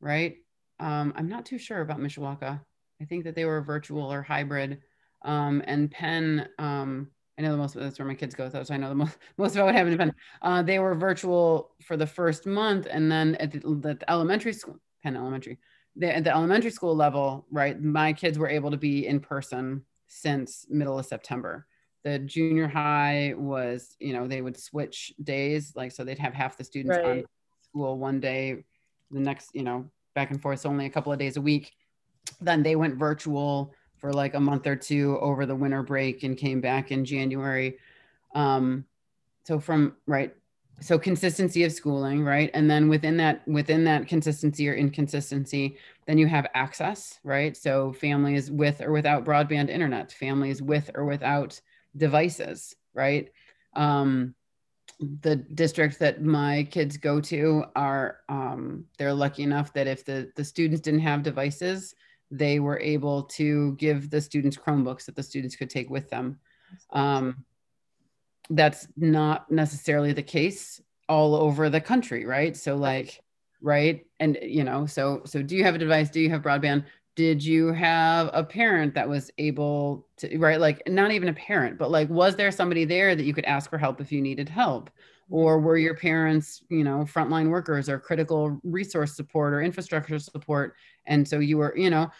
[0.00, 0.36] right?
[0.80, 2.60] Um, I'm not too sure about Mishawaka.
[3.00, 4.80] I think that they were virtual or hybrid.
[5.22, 8.76] Um, and Penn, um, I know the most that's where my kids go, so I
[8.76, 10.14] know the most most about what happened in Penn.
[10.42, 14.78] Uh, they were virtual for the first month, and then at the, the elementary school,
[15.02, 15.58] Penn Elementary,
[15.96, 17.80] the, at the elementary school level, right?
[17.80, 21.66] My kids were able to be in person since middle of September
[22.04, 26.56] the junior high was you know they would switch days like so they'd have half
[26.56, 27.06] the students right.
[27.06, 27.24] on
[27.62, 28.62] school one day
[29.10, 31.72] the next you know back and forth so only a couple of days a week.
[32.40, 36.36] Then they went virtual for like a month or two over the winter break and
[36.36, 37.78] came back in january.
[38.34, 38.84] Um
[39.44, 40.34] so from right
[40.80, 42.50] so consistency of schooling right?
[42.52, 47.56] And then within that within that consistency or inconsistency then you have access right?
[47.56, 51.60] So families with or without broadband internet families with or without
[51.96, 53.30] devices, right?
[53.74, 54.34] Um,
[55.00, 60.30] the district that my kids go to are um, they're lucky enough that if the
[60.36, 61.94] the students didn't have devices
[62.30, 66.38] they were able to give the students chromebooks that the students could take with them.
[66.90, 67.44] Um,
[68.50, 72.56] that's not necessarily the case all over the country right?
[72.56, 73.20] So like
[73.60, 74.06] right.
[74.20, 76.10] and you know so so do you have a device?
[76.10, 76.84] Do you have broadband
[77.16, 81.78] did you have a parent that was able to right like not even a parent
[81.78, 84.48] but like was there somebody there that you could ask for help if you needed
[84.48, 84.90] help?
[85.30, 90.74] Or were your parents you know frontline workers or critical resource support or infrastructure support?
[91.06, 92.10] And so you were you know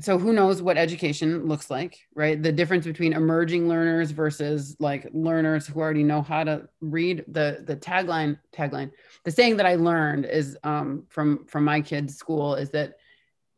[0.00, 2.42] so who knows what education looks like right?
[2.42, 7.24] The difference between emerging learners versus like learners who already know how to read.
[7.28, 8.90] The the tagline tagline
[9.24, 12.94] the saying that i learned is um, from from my kids school is that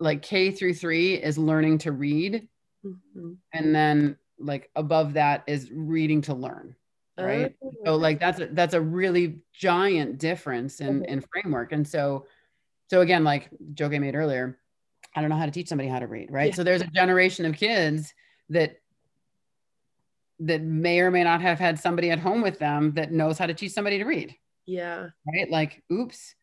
[0.01, 2.49] like K through three is learning to read.
[2.85, 3.33] Mm-hmm.
[3.53, 6.75] And then like above that is reading to learn.
[7.17, 7.55] Right.
[7.63, 11.05] Oh, so like that's a, that's a really giant difference in, mm-hmm.
[11.05, 11.73] in framework.
[11.73, 12.27] And so,
[12.91, 14.59] so again, like joke I made earlier,
[15.15, 16.33] I don't know how to teach somebody how to read.
[16.33, 16.49] Right.
[16.49, 16.55] Yeah.
[16.55, 18.13] So there's a generation of kids
[18.49, 18.81] that
[20.41, 23.47] that may or may not have had somebody at home with them that knows how
[23.47, 24.35] to teach somebody to read.
[24.67, 25.11] Yeah.
[25.33, 25.49] Right.
[25.49, 26.35] Like, oops,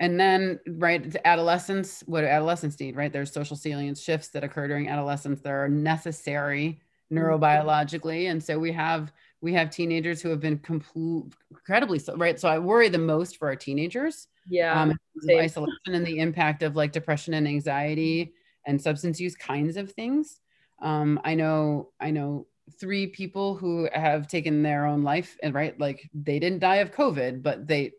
[0.00, 3.12] and then right adolescence what do adolescents need right?
[3.12, 6.80] There's social salience shifts that occur during adolescence that are necessary
[7.12, 7.18] mm-hmm.
[7.18, 12.40] neurobiologically and so we have we have teenagers who have been complete incredibly so right?
[12.40, 16.74] So i worry the most for our teenagers yeah um, isolation and the impact of
[16.74, 18.32] like depression and anxiety
[18.66, 20.40] and substance use kinds of things.
[20.82, 22.46] Um, i know i know
[22.78, 26.92] three people who have taken their own life and right like they didn't die of
[26.92, 27.92] covid but they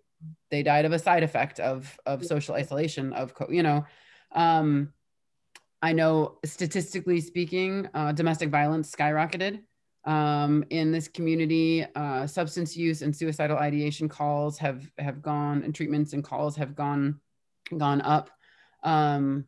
[0.50, 3.86] they died of a side effect of of social isolation of you know
[4.34, 4.92] um,
[5.82, 9.62] i know statistically speaking uh, domestic violence skyrocketed
[10.06, 11.86] um, in this community.
[11.96, 16.76] Uh, substance use and suicidal ideation calls have have gone and treatments and calls have
[16.76, 17.20] gone
[17.78, 18.30] gone up.
[18.84, 19.46] Um,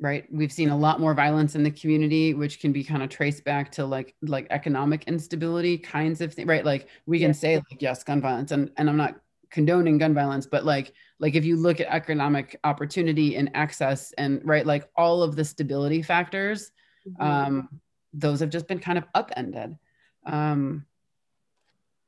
[0.00, 0.26] right?
[0.30, 3.44] We've seen a lot more violence in the community which can be kind of traced
[3.44, 6.64] back to like like economic instability kinds of things right?
[6.64, 7.32] Like we can yeah.
[7.32, 9.16] say like yes gun violence and and i'm not
[9.50, 14.40] condoning gun violence but like like if you look at economic opportunity and access and
[14.44, 16.70] right like all of the stability factors
[17.08, 17.22] mm-hmm.
[17.22, 17.68] um
[18.12, 19.76] those have just been kind of upended.
[20.24, 20.86] Um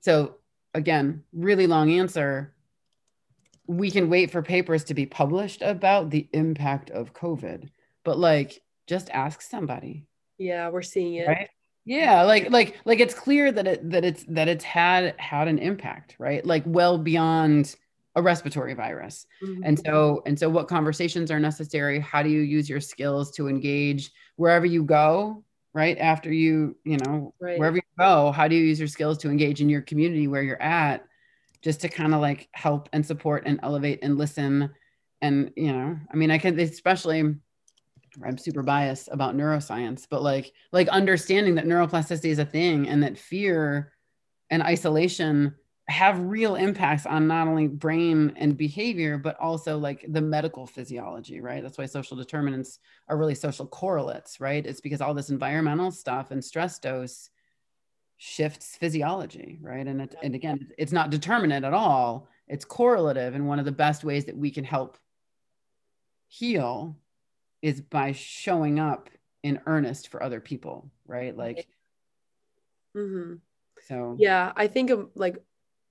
[0.00, 0.36] so
[0.74, 2.54] again really long answer.
[3.66, 7.70] We can wait for papers to be published about the impact of covid
[8.04, 10.06] but like just ask somebody.
[10.38, 11.28] Yeah we're seeing it.
[11.28, 11.50] Right
[11.90, 15.58] yeah like like like it's clear that it that it's that it's had had an
[15.58, 17.74] impact right like well beyond
[18.14, 19.60] a respiratory virus mm-hmm.
[19.64, 23.48] and so and so what conversations are necessary how do you use your skills to
[23.48, 25.42] engage wherever you go
[25.74, 27.58] right after you you know right.
[27.58, 30.42] wherever you go how do you use your skills to engage in your community where
[30.42, 31.04] you're at
[31.60, 34.70] just to kind of like help and support and elevate and listen
[35.22, 37.34] and you know i mean i can especially
[38.24, 43.02] I'm super biased about neuroscience, but like like understanding that neuroplasticity is a thing and
[43.02, 43.92] that fear
[44.50, 45.54] and isolation
[45.88, 51.40] have real impacts on not only brain and behavior but also like the medical physiology
[51.40, 51.62] right?
[51.62, 54.64] That's why social determinants are really social correlates right?
[54.64, 57.30] It's because all this environmental stuff and stress dose
[58.18, 59.86] shifts physiology right?
[59.86, 62.28] And it, and again it's not determinate at all.
[62.46, 64.96] It's correlative and one of the best ways that we can help
[66.28, 66.96] heal
[67.62, 69.10] is by showing up
[69.42, 71.66] in earnest for other people right like
[72.96, 73.34] mm-hmm.
[73.86, 75.36] so yeah i think a, like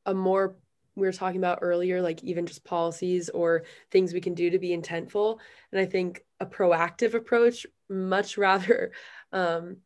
[0.05, 0.55] a more
[0.95, 4.59] we were talking about earlier like even just policies or things we can do to
[4.59, 5.39] be intentful
[5.71, 8.91] and i think a proactive approach much rather
[9.33, 9.77] um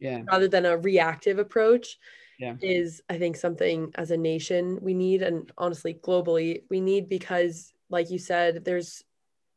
[0.00, 1.98] yeah rather than a reactive approach
[2.38, 2.54] yeah.
[2.60, 7.72] is i think something as a nation we need and honestly globally we need because
[7.88, 9.04] like you said there's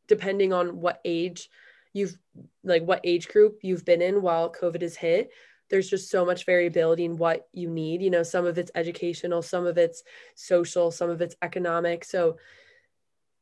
[0.07, 1.49] depending on what age
[1.96, 2.18] you've
[2.66, 5.32] like what age group you've been in while COVID has hit.
[5.70, 8.02] There's just so much variability in what you need.
[8.02, 10.04] You know, some of it's educational, some of it's
[10.36, 12.04] social, some of it's economic.
[12.04, 12.38] So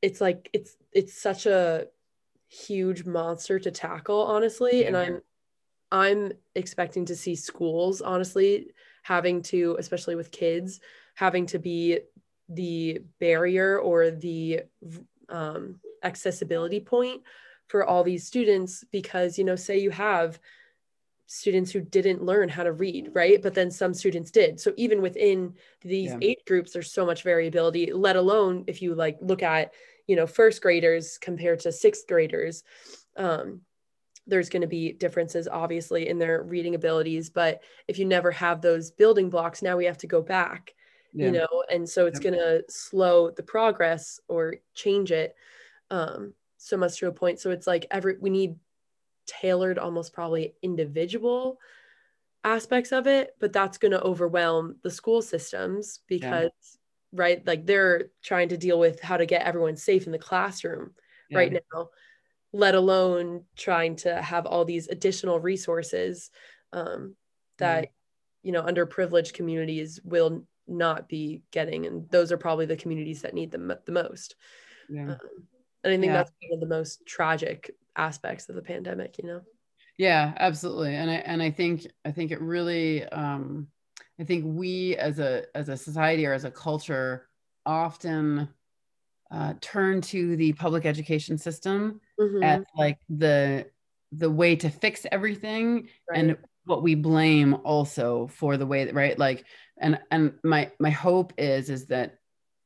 [0.04, 1.88] it's like it's it's such a
[2.48, 4.86] huge monster to tackle, honestly.
[4.86, 5.22] And I'm
[5.92, 10.80] I'm expecting to see schools, honestly, having to, especially with kids,
[11.16, 12.02] having to be
[12.50, 14.62] the barrier or the
[15.28, 17.24] um, accessibility point
[17.74, 20.40] for all these students because you know say you have
[21.26, 25.02] students who didn't learn how to read right but then some students did so even
[25.02, 26.18] within these yeah.
[26.22, 29.74] age groups there's so much variability let alone if you like look at
[30.06, 32.64] you know first graders compared to sixth graders
[33.18, 33.62] um,
[34.28, 38.62] there's going to be differences obviously in their reading abilities but if you never have
[38.62, 40.76] those building blocks now we have to go back
[41.12, 41.26] yeah.
[41.26, 42.30] you know and so it's yeah.
[42.30, 45.36] going to slow the progress or change it
[45.90, 47.40] um, so much to a point.
[47.40, 48.56] So it's like every we need
[49.28, 51.60] tailored, almost probably individual
[52.44, 56.52] aspects of it, but that's going to overwhelm the school systems because
[57.12, 57.20] yeah.
[57.22, 60.92] right, like they're trying to deal with how to get everyone safe in the classroom
[61.30, 61.38] yeah.
[61.38, 61.90] right now,
[62.54, 66.32] let alone trying to have all these additional resources
[66.72, 67.16] um,
[67.58, 67.90] that
[68.42, 73.34] you know underprivileged communities will not be getting and those are probably the communities that
[73.34, 74.36] need them the most
[74.90, 75.12] yeah.
[75.12, 75.48] Um,
[75.84, 76.14] and I think yeah.
[76.14, 79.42] that's one of the most tragic aspects of the pandemic, you know?
[79.98, 80.96] Yeah, absolutely.
[80.96, 83.68] And I and I think I think it really um
[84.20, 87.28] I think we as a as a society or as a culture
[87.66, 88.50] often
[89.32, 92.44] uh, turn to the public education system mm-hmm.
[92.44, 93.66] as like the
[94.12, 96.20] the way to fix everything right.
[96.20, 99.44] and what we blame also for the way that right like
[99.80, 102.20] and and my my hope is is that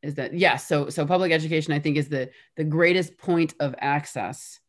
[0.07, 3.53] is that yes yeah, so so public education i think is the the greatest point
[3.59, 4.59] of access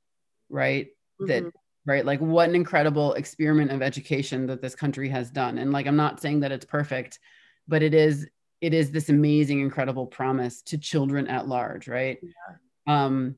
[0.51, 0.89] right
[1.21, 1.27] mm-hmm.
[1.27, 1.45] that
[1.87, 5.87] right like what an incredible experiment of education that this country has done and like
[5.87, 7.21] i'm not saying that it's perfect
[7.69, 8.29] but it is
[8.61, 13.07] it is this amazing incredible promise to children at large right yeah.
[13.07, 13.37] um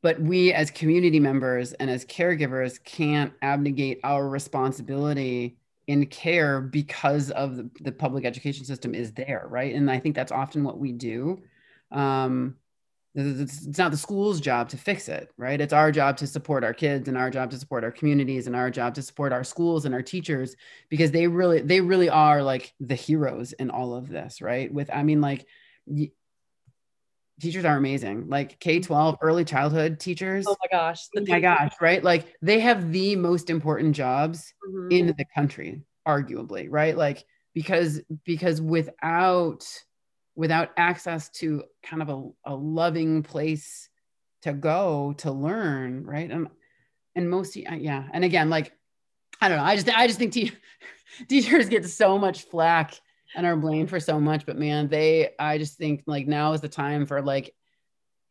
[0.00, 7.30] but we as community members and as caregivers can't abnegate our responsibility in care because
[7.30, 9.74] of the, the public education system is there right?
[9.74, 11.42] And i think that's often what we do.
[11.90, 12.56] Um,
[13.14, 15.60] it's, it's not the school's job to fix it right?
[15.60, 18.56] It's our job to support our kids and our job to support our communities and
[18.56, 20.56] our job to support our schools and our teachers
[20.88, 24.72] because they really they really are like the heroes in all of this right?
[24.72, 25.46] With i mean like
[27.40, 28.28] teachers are amazing.
[28.28, 32.02] Like k-12 early childhood teachers oh my gosh oh my gosh right?
[32.02, 34.90] Like they have the most important jobs mm-hmm.
[34.90, 36.96] in the country arguably right?
[36.96, 37.24] Like
[37.54, 39.64] because because without
[40.34, 43.88] without access to kind of a, a loving place
[44.42, 46.30] to go to learn right?
[46.30, 46.48] And
[47.14, 48.08] and most yeah.
[48.12, 48.72] And again like
[49.40, 50.52] i don't know i just i just think te-
[51.28, 52.94] teachers get so much flack
[53.34, 54.46] and are blamed for so much.
[54.46, 57.54] But man, they, I just think like now is the time for like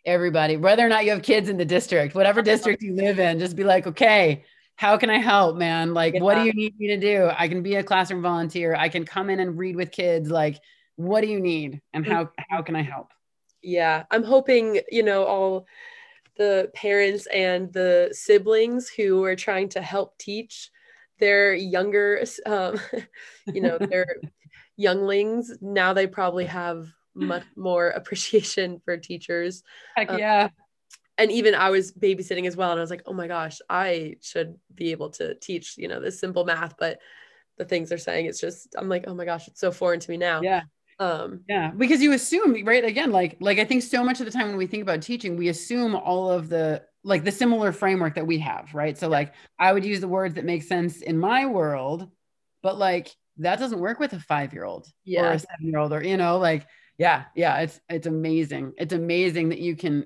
[0.05, 3.39] everybody, whether or not you have kids in the district, whatever district you live in,
[3.39, 4.43] just be like, okay,
[4.75, 5.93] how can I help, man?
[5.93, 6.21] Like, yeah.
[6.21, 7.29] what do you need me to do?
[7.37, 8.75] I can be a classroom volunteer.
[8.75, 10.31] I can come in and read with kids.
[10.31, 10.59] Like,
[10.95, 13.11] what do you need, and how how can I help?
[13.61, 15.67] Yeah, I'm hoping you know all
[16.37, 20.71] the parents and the siblings who are trying to help teach
[21.19, 22.79] their younger, um,
[23.53, 24.07] you know, their
[24.81, 25.51] younglings.
[25.61, 29.63] Now they probably have much more appreciation for teachers.
[29.95, 30.49] Heck um, yeah.
[31.17, 32.71] and even I was babysitting as well.
[32.71, 35.99] And I was like, oh my gosh, I should be able to teach, you know,
[35.99, 36.99] this simple math, but
[37.57, 40.11] the things they're saying, it's just, I'm like, oh my gosh, it's so foreign to
[40.11, 40.41] me now.
[40.41, 40.63] Yeah.
[40.99, 42.85] Um, yeah, because you assume, right?
[42.85, 45.35] Again, like, like I think so much of the time when we think about teaching,
[45.35, 48.95] we assume all of the like the similar framework that we have, right?
[48.95, 52.07] So, like, I would use the words that make sense in my world,
[52.61, 55.23] but like that doesn't work with a five year old yeah.
[55.23, 56.67] or a seven year old, or you know, like
[56.97, 60.05] yeah yeah it's it's amazing it's amazing that you can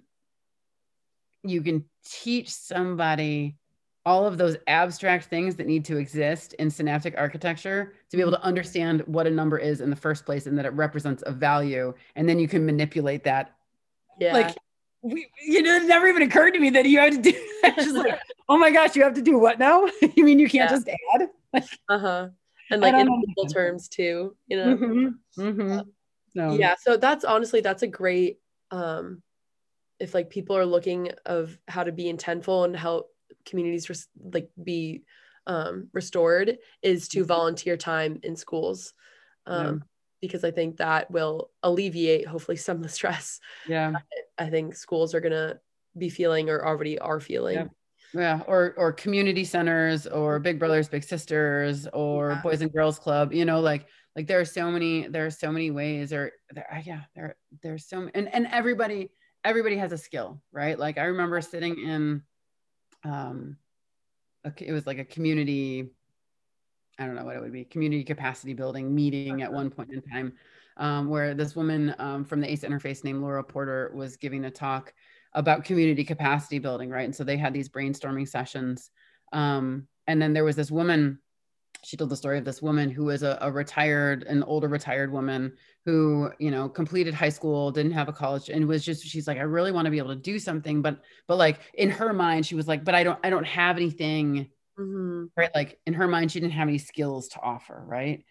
[1.44, 3.58] you can teach somebody
[4.06, 8.32] all of those abstract things that need to exist in synaptic architecture to be able
[8.32, 11.32] to understand what a number is in the first place and that it represents a
[11.32, 13.56] value and then you can manipulate that
[14.20, 14.56] yeah like
[15.06, 17.34] we, you know, it never even occurred to me that you have to do
[17.76, 18.20] just like,
[18.50, 19.86] oh my gosh, you have to do what now?
[20.16, 20.78] you mean you can't yeah.
[20.78, 21.64] just add?
[21.90, 22.30] uh-huh.
[22.72, 24.76] And like in simple terms too, you know.
[24.76, 25.42] Mm-hmm.
[25.42, 25.80] Mm-hmm.
[26.34, 26.54] No.
[26.54, 26.76] Yeah.
[26.80, 28.40] So that's honestly, that's a great,
[28.72, 29.22] um,
[30.00, 33.10] if like people are looking of how to be intentful and help
[33.46, 35.04] communities res- like be
[35.48, 37.28] um, restored is to mm-hmm.
[37.28, 38.94] volunteer time in schools.
[39.46, 39.74] Um, yeah.
[40.22, 43.40] Because I think that will alleviate hopefully some of the stress.
[43.68, 43.94] Yeah.
[44.38, 45.60] I think schools are going to
[45.98, 47.56] be feeling or already are feeling.
[47.56, 47.68] Yeah
[48.14, 52.42] yeah or or community centers or big brothers big sisters or yeah.
[52.42, 55.52] boys and girls club you know like like there are so many there are so
[55.52, 59.10] many ways or there uh, yeah there there's so many, and and everybody
[59.44, 60.80] everybody has a skill right?
[60.80, 62.22] Like i remember sitting in
[63.04, 63.58] um
[64.60, 65.90] it was like a community
[67.00, 70.02] i don't know what it would be community capacity building meeting at one point in
[70.02, 70.34] time
[70.78, 74.52] um, where this woman um, from the ace interface named laura porter was giving a
[74.52, 74.94] talk
[75.36, 77.06] about community capacity building right?
[77.06, 78.90] And so they had these brainstorming sessions.
[79.32, 81.20] Um, and then there was this woman
[81.84, 85.12] she told the story of this woman who was a, a, retired an older retired
[85.12, 85.54] woman
[85.86, 89.38] who you know completed high school didn't have a college and was just she's like
[89.38, 92.44] i really want to be able to do something but but like in her mind
[92.44, 95.26] she was like but i don't i don't have anything mm-hmm.
[95.36, 95.54] right?
[95.54, 98.24] Like in her mind she didn't have any skills to offer right?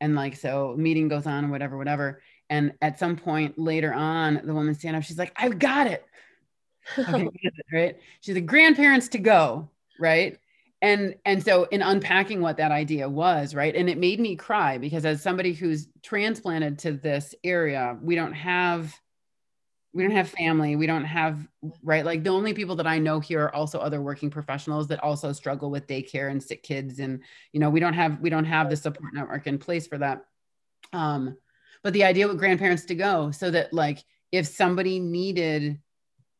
[0.00, 2.22] And like so meeting goes on and whatever whatever.
[2.50, 6.04] And at some point later on the woman stand up she's like i've got it
[6.98, 7.28] okay,
[7.72, 7.96] right?
[8.20, 9.68] She's the grandparents to go
[10.02, 10.38] right?
[10.82, 13.74] And and so in unpacking what that idea was right?
[13.74, 18.32] And it made me cry because as somebody who's transplanted to this area we don't
[18.32, 18.94] have
[19.94, 21.46] we don't have family we don't have
[21.82, 22.04] right?
[22.04, 25.32] Like the only people that i know here are also other working professionals that also
[25.32, 27.20] struggle with daycare and sick kids and
[27.52, 30.24] you know we don't have we don't have the support network in place for that.
[30.92, 31.36] Um
[31.84, 33.98] but the idea with grandparents to go so that like
[34.32, 35.78] if somebody needed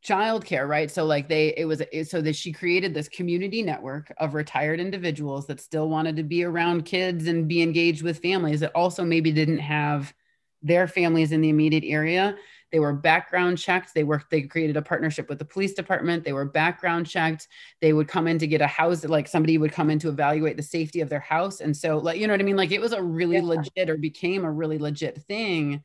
[0.05, 0.91] childcare, right?
[0.91, 5.47] So like they, it was so that she created this community network of retired individuals
[5.47, 9.31] that still wanted to be around kids and be engaged with families that also maybe
[9.31, 10.13] didn't have
[10.61, 12.37] their families in the immediate area.
[12.73, 13.95] They were background checked.
[13.95, 16.25] They worked, they created a partnership with the police department.
[16.25, 17.47] They were background checked.
[17.81, 20.57] They would come in to get a house, like somebody would come in to evaluate
[20.57, 21.61] the safety of their house.
[21.61, 22.57] And so, like, you know what I mean?
[22.57, 23.43] Like it was a really yeah.
[23.43, 25.83] legit or became a really legit thing.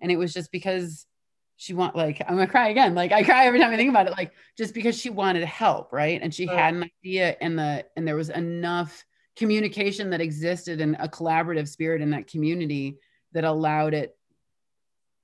[0.00, 1.06] And it was just because
[1.58, 2.94] she want like I'm gonna cry again.
[2.94, 4.12] Like I cry every time I think about it.
[4.12, 6.20] Like just because she wanted help, right?
[6.22, 9.04] And she had an idea, and the and there was enough
[9.36, 12.98] communication that existed and a collaborative spirit in that community
[13.32, 14.16] that allowed it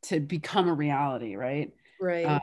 [0.03, 1.73] to become a reality, right?
[2.01, 2.27] Right.
[2.27, 2.41] Um,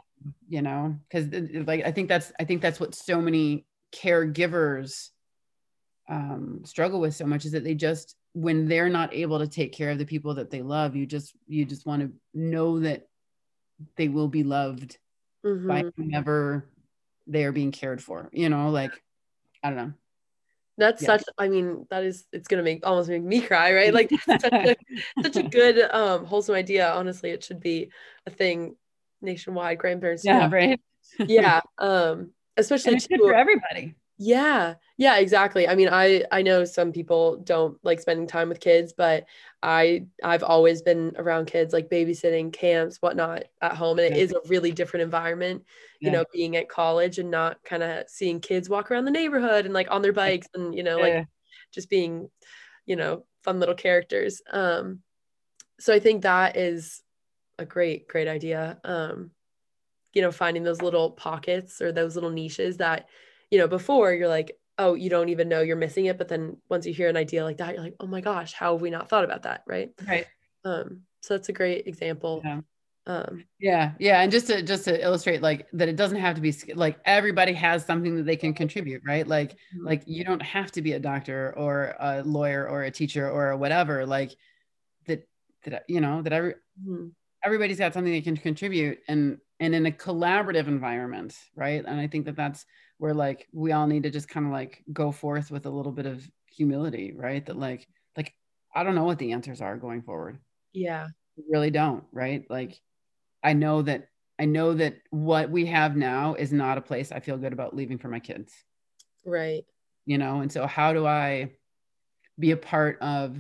[0.48, 1.28] you know, because
[1.68, 5.10] like I think that's I think that's what so many caregivers
[6.10, 9.74] um, struggle with so much is that they just when they're not able to take
[9.74, 13.08] care of the people that they love, you just you just want to know that
[13.96, 14.98] they will be loved
[15.46, 15.68] mm-hmm.
[15.68, 16.66] by whomever
[17.28, 18.92] they are being cared for you know like
[19.64, 19.94] i don't know.
[20.78, 21.08] That's yeah.
[21.08, 23.94] such i mean that is it's gonna make almost make me cry right?
[23.94, 24.76] Like such a,
[25.22, 26.92] such a good um wholesome idea.
[26.92, 27.92] Honestly it should be
[28.26, 28.76] a thing
[29.22, 29.78] nationwide.
[29.78, 30.82] Grandparents yeah right?
[31.20, 33.96] Yeah um especially to, for everybody.
[34.18, 38.60] Yeah yeah exactly i mean i i know some people don't like spending time with
[38.60, 39.26] kids but
[39.64, 44.24] i i've always been around kids like babysitting camps whatnot at home and it yeah.
[44.24, 45.64] is a really different environment
[46.00, 46.08] yeah.
[46.08, 49.66] you know being at college and not kind of seeing kids walk around the neighborhood
[49.66, 51.18] and like on their bikes and you know yeah.
[51.18, 51.28] like
[51.74, 52.30] just being
[52.86, 55.00] you know fun little characters um
[55.82, 57.02] so I think that is
[57.58, 58.80] a great, great idea.
[58.84, 59.32] Um,
[60.14, 63.08] you know, finding those little pockets or those little niches that,
[63.50, 66.18] you know, before you're like, oh, you don't even know you're missing it.
[66.18, 68.74] But then once you hear an idea like that, you're like, oh my gosh, how
[68.74, 69.64] have we not thought about that?
[69.68, 69.92] Right.
[70.08, 70.26] Right.
[70.66, 72.42] Um, so that's a great example.
[72.44, 72.62] Yeah.
[73.08, 76.42] Um, yeah yeah and just to just to illustrate like that it doesn't have to
[76.42, 79.88] be like everybody has something that they can contribute right like mm-hmm.
[79.88, 83.58] like you don't have to be a doctor or a lawyer or a teacher or
[83.58, 84.36] whatever like
[85.08, 85.28] that
[85.66, 87.08] that you know that every mm-hmm.
[87.44, 92.06] everybody's got something they can contribute and and in a collaborative environment right and i
[92.06, 92.68] think that that's
[93.02, 95.92] where like we all need to just kind of like go forth with a little
[95.92, 98.34] bit of humility right that like like
[98.76, 100.38] i don't know what the answers are going forward
[100.74, 101.08] yeah
[101.50, 102.80] really don't right like
[103.44, 104.08] I know that
[104.40, 107.76] I know that what we have now is not a place I feel good about
[107.76, 108.54] leaving for my kids.
[109.26, 109.66] Right.
[110.06, 111.52] You know, and so how do I
[112.40, 113.38] be a part of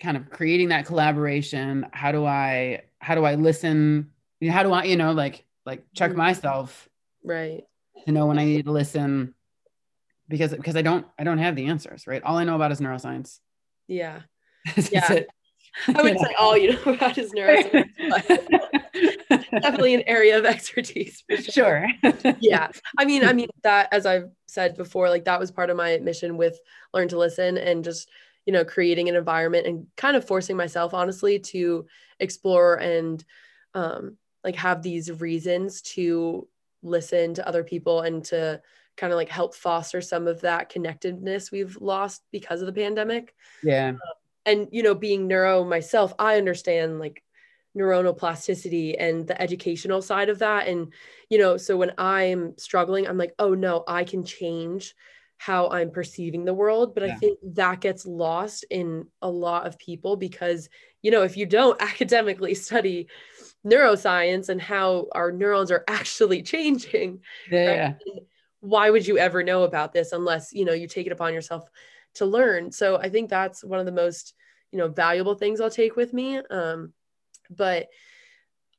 [0.00, 1.86] kind of creating that collaboration?
[1.92, 4.10] How do I how do I listen?
[4.48, 6.18] How do I, you know, like like check mm-hmm.
[6.18, 6.88] myself
[7.24, 7.64] right
[8.06, 9.34] to know when I need to listen
[10.28, 12.22] because because I don't I don't have the answers, right?
[12.22, 13.38] All I know about is neuroscience.
[13.86, 14.22] Yeah.
[14.90, 15.20] yeah.
[15.88, 17.90] I would say all you know about is neuroscience,
[19.28, 21.22] definitely an area of expertise.
[21.28, 21.86] Sure.
[22.02, 22.34] sure.
[22.40, 22.68] yeah.
[22.98, 25.98] I mean, I mean that as I've said before, like that was part of my
[25.98, 26.58] mission with
[26.94, 28.08] Learn to Listen and just,
[28.46, 31.86] you know, creating an environment and kind of forcing myself honestly to
[32.20, 33.22] explore and
[33.74, 36.48] um like have these reasons to
[36.86, 38.60] listen to other people and to
[38.96, 43.34] kind of like help foster some of that connectedness we've lost because of the pandemic.
[43.62, 43.88] Yeah.
[43.90, 43.98] Um,
[44.46, 47.22] and you know being neuro myself i understand like
[47.76, 50.92] neuronal plasticity and the educational side of that and
[51.28, 54.94] you know so when i'm struggling i'm like oh no i can change
[55.38, 57.12] how i'm perceiving the world but yeah.
[57.12, 60.68] i think that gets lost in a lot of people because
[61.02, 63.06] you know if you don't academically study
[63.64, 67.20] neuroscience and how our neurons are actually changing
[67.50, 67.92] yeah.
[68.06, 68.22] Right?
[68.60, 71.68] why would you ever know about this unless you know you take it upon yourself
[72.16, 72.72] to learn.
[72.72, 74.34] So I think that's one of the most,
[74.72, 76.38] you know, valuable things I'll take with me.
[76.38, 76.92] Um,
[77.50, 77.88] but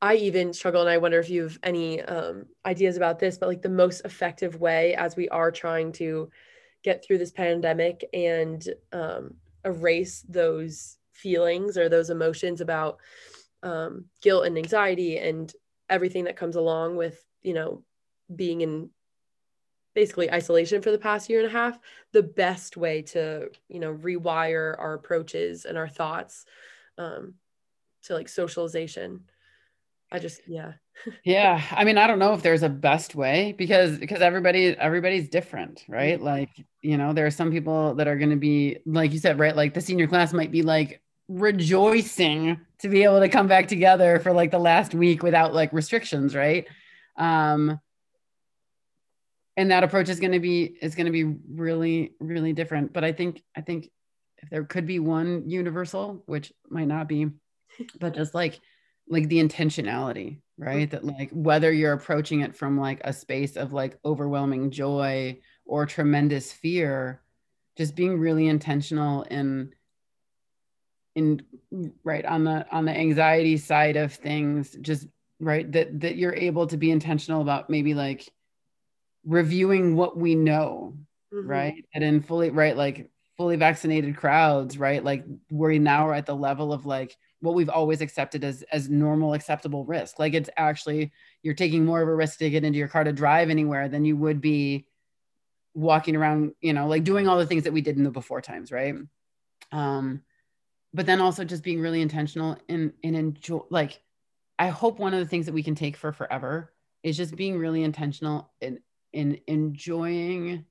[0.01, 3.49] I even struggle, and I wonder if you have any um, ideas about this, but
[3.49, 6.29] like the most effective way as we are trying to
[6.87, 9.33] get through this pandemic and um,
[9.65, 12.99] erase those feelings or those emotions about
[13.61, 15.51] um, guilt and anxiety and
[15.89, 17.83] everything that comes along with, you know,
[18.33, 18.89] being in
[19.95, 21.77] basically isolation for the past year and a half
[22.13, 26.45] the best way to you know rewire our approaches and our thoughts
[26.97, 27.33] um,
[28.03, 29.21] to like socialization.
[30.11, 30.73] I just yeah
[31.23, 35.29] yeah i mean i don't know if there's a best way because because everybody everybody's
[35.29, 36.21] different right?
[36.21, 36.49] Like
[36.81, 39.55] you know there are some people that are going to be like you said right
[39.55, 44.19] like the senior class might be like rejoicing to be able to come back together
[44.19, 46.67] for like the last week without like restrictions right?
[47.17, 47.79] Um
[49.57, 53.03] and that approach is going to be is going to be really really different but
[53.03, 53.89] i think i think
[54.37, 57.27] if there could be one universal which might not be
[57.99, 58.59] but just like
[59.09, 63.73] like the intentionality right that like whether you're approaching it from like a space of
[63.73, 67.21] like overwhelming joy or tremendous fear
[67.77, 69.71] just being really intentional in
[71.15, 71.41] in
[72.03, 75.07] right on the on the anxiety side of things just
[75.39, 78.27] right that that you're able to be intentional about maybe like
[79.27, 80.95] reviewing what we know,
[81.33, 81.47] mm-hmm.
[81.47, 81.85] right?
[81.93, 85.03] And in fully right, like fully vaccinated crowds, right?
[85.03, 88.89] Like we now we're at the level of like what we've always accepted as as
[88.89, 90.19] normal acceptable risk.
[90.19, 91.11] Like it's actually
[91.43, 94.05] you're taking more of a risk to get into your car to drive anywhere than
[94.05, 94.87] you would be
[95.73, 98.41] walking around, you know, like doing all the things that we did in the before
[98.41, 98.95] times, right?
[99.71, 100.23] Um,
[100.93, 104.01] but then also just being really intentional in in enjoy like
[104.59, 106.73] I hope one of the things that we can take for forever
[107.03, 108.79] is just being really intentional in
[109.13, 110.65] in enjoying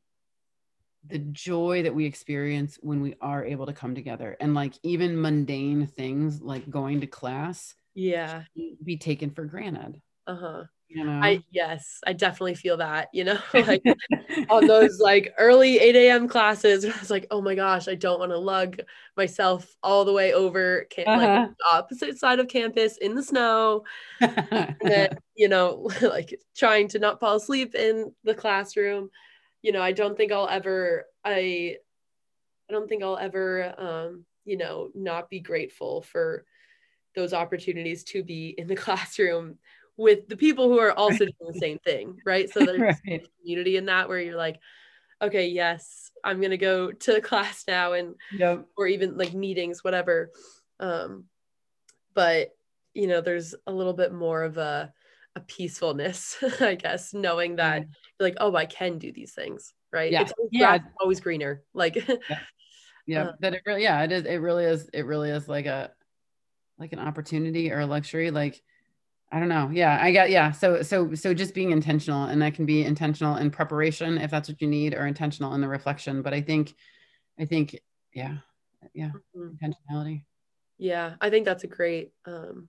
[1.08, 5.20] the joy that we experience when we are able to come together and like even
[5.20, 8.42] mundane things like going to class yeah.
[8.84, 10.00] be taken for granted.
[10.26, 10.64] Uh-huh.
[10.88, 11.20] You know?
[11.20, 13.82] I yes i definitely feel that you know like
[14.48, 18.20] on those like early 8 a.m classes i was like oh my gosh i don't
[18.20, 18.78] want to lug
[19.16, 21.46] myself all the way over cam- uh-huh.
[21.48, 23.82] like opposite side of campus in the snow
[24.20, 29.10] and then you know like trying to not fall asleep in the classroom
[29.66, 31.76] you know i don't think i'll ever i
[32.70, 36.44] i don't think i'll ever um you know not be grateful for
[37.16, 39.58] those opportunities to be in the classroom
[39.96, 42.50] with the people who are also doing the same thing, right?
[42.50, 43.26] So there's right.
[43.40, 44.60] community in that where you're like,
[45.20, 48.66] okay, yes, I'm gonna go to class now and yep.
[48.76, 50.30] or even like meetings, whatever.
[50.78, 51.24] Um,
[52.14, 52.50] but
[52.94, 54.92] you know there's a little bit more of a
[55.36, 57.90] a peacefulness i guess knowing that mm-hmm.
[58.18, 60.78] like oh i can do these things right yeah it's always, yeah.
[61.00, 62.38] always greener like yeah,
[63.06, 63.22] yeah.
[63.24, 65.90] Uh, that it really yeah it is it really is it really is like a
[66.78, 68.60] like an opportunity or a luxury like
[69.32, 69.70] I don't know.
[69.72, 70.52] Yeah, I got yeah.
[70.52, 74.48] So so so just being intentional and that can be intentional in preparation if that's
[74.48, 76.74] what you need or intentional in the reflection, but I think
[77.38, 77.76] I think
[78.12, 78.36] yeah.
[78.94, 79.10] Yeah.
[79.36, 79.66] Mm-hmm.
[79.66, 80.22] Intentionality.
[80.78, 82.68] Yeah, I think that's a great um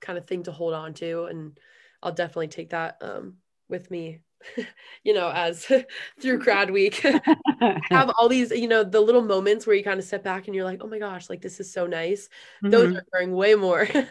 [0.00, 1.58] kind of thing to hold on to and
[2.04, 3.38] I'll definitely take that um
[3.68, 4.20] with me
[5.04, 5.66] you know, as
[6.20, 6.96] through grad week,
[7.90, 10.54] have all these, you know, the little moments where you kind of step back and
[10.54, 12.28] you're like, oh my gosh, like this is so nice.
[12.62, 12.70] Mm-hmm.
[12.70, 14.06] Those are occurring way more um,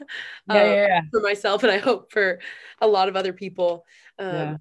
[0.50, 1.02] yeah, yeah, yeah.
[1.12, 2.40] for myself and I hope for
[2.82, 3.86] a lot of other people.
[4.20, 4.58] Um, yeah.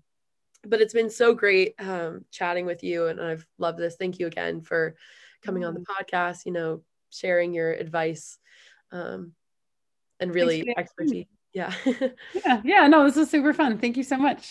[0.65, 3.97] But it's been so great um, chatting with you and I've loved this.
[3.97, 4.95] Thank you again for
[5.43, 8.39] coming on the podcast, you know, sharing your advice
[8.93, 9.33] um,
[10.21, 11.27] and really expertise.
[11.53, 11.75] Yeah.
[12.33, 12.61] yeah.
[12.65, 12.87] Yeah.
[12.89, 13.79] No, this was super fun.
[13.79, 14.41] Thank you so much.